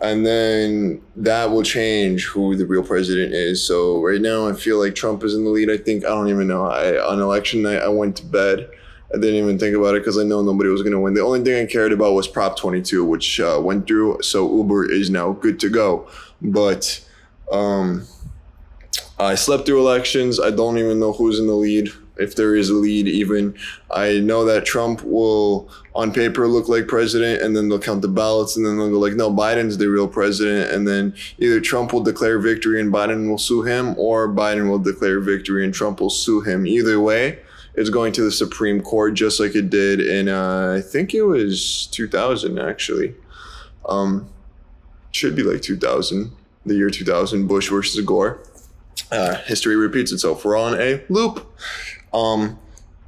[0.00, 3.66] and then that will change who the real president is.
[3.66, 5.70] So right now, I feel like Trump is in the lead.
[5.70, 6.66] I think I don't even know.
[6.66, 8.68] I on election night, I went to bed.
[9.14, 11.14] I didn't even think about it because I know nobody was going to win.
[11.14, 14.20] The only thing I cared about was Prop 22, which uh, went through.
[14.22, 16.08] So Uber is now good to go.
[16.42, 17.06] But
[17.52, 18.04] um,
[19.18, 20.40] I slept through elections.
[20.40, 23.54] I don't even know who's in the lead, if there is a lead even.
[23.90, 28.08] I know that Trump will, on paper, look like president, and then they'll count the
[28.08, 31.92] ballots, and then they'll go like, no, Biden's the real president, and then either Trump
[31.92, 36.00] will declare victory and Biden will sue him, or Biden will declare victory and Trump
[36.00, 36.66] will sue him.
[36.66, 37.38] Either way,
[37.74, 41.22] it's going to the Supreme Court, just like it did in, uh, I think it
[41.22, 43.14] was 2000 actually.
[43.86, 44.28] Um,
[45.12, 46.32] should be like 2000,
[46.64, 48.40] the year 2000, Bush versus Gore.
[49.12, 50.44] Uh, history repeats itself.
[50.44, 51.46] We're on a loop.
[52.16, 52.58] Um,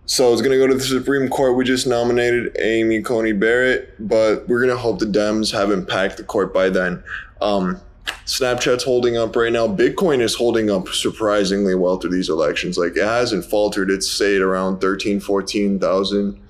[0.04, 1.56] so it's gonna go to the Supreme Court.
[1.56, 6.24] We just nominated Amy Coney Barrett, but we're gonna hope the Dems haven't packed the
[6.24, 7.02] court by then.
[7.40, 7.80] Um,
[8.24, 9.66] Snapchat's holding up right now.
[9.66, 12.76] Bitcoin is holding up surprisingly well through these elections.
[12.76, 13.90] Like it hasn't faltered.
[13.90, 16.40] It's stayed around 13, 14,000.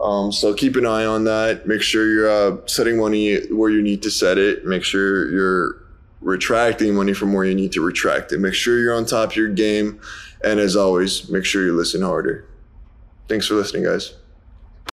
[0.00, 1.66] Um, so keep an eye on that.
[1.66, 4.64] Make sure you're uh, setting money where you need to set it.
[4.64, 5.76] Make sure you're
[6.22, 8.40] retracting money from where you need to retract it.
[8.40, 10.00] Make sure you're on top of your game.
[10.42, 12.46] And as always, make sure you listen harder.
[13.28, 14.14] Thanks for listening, guys.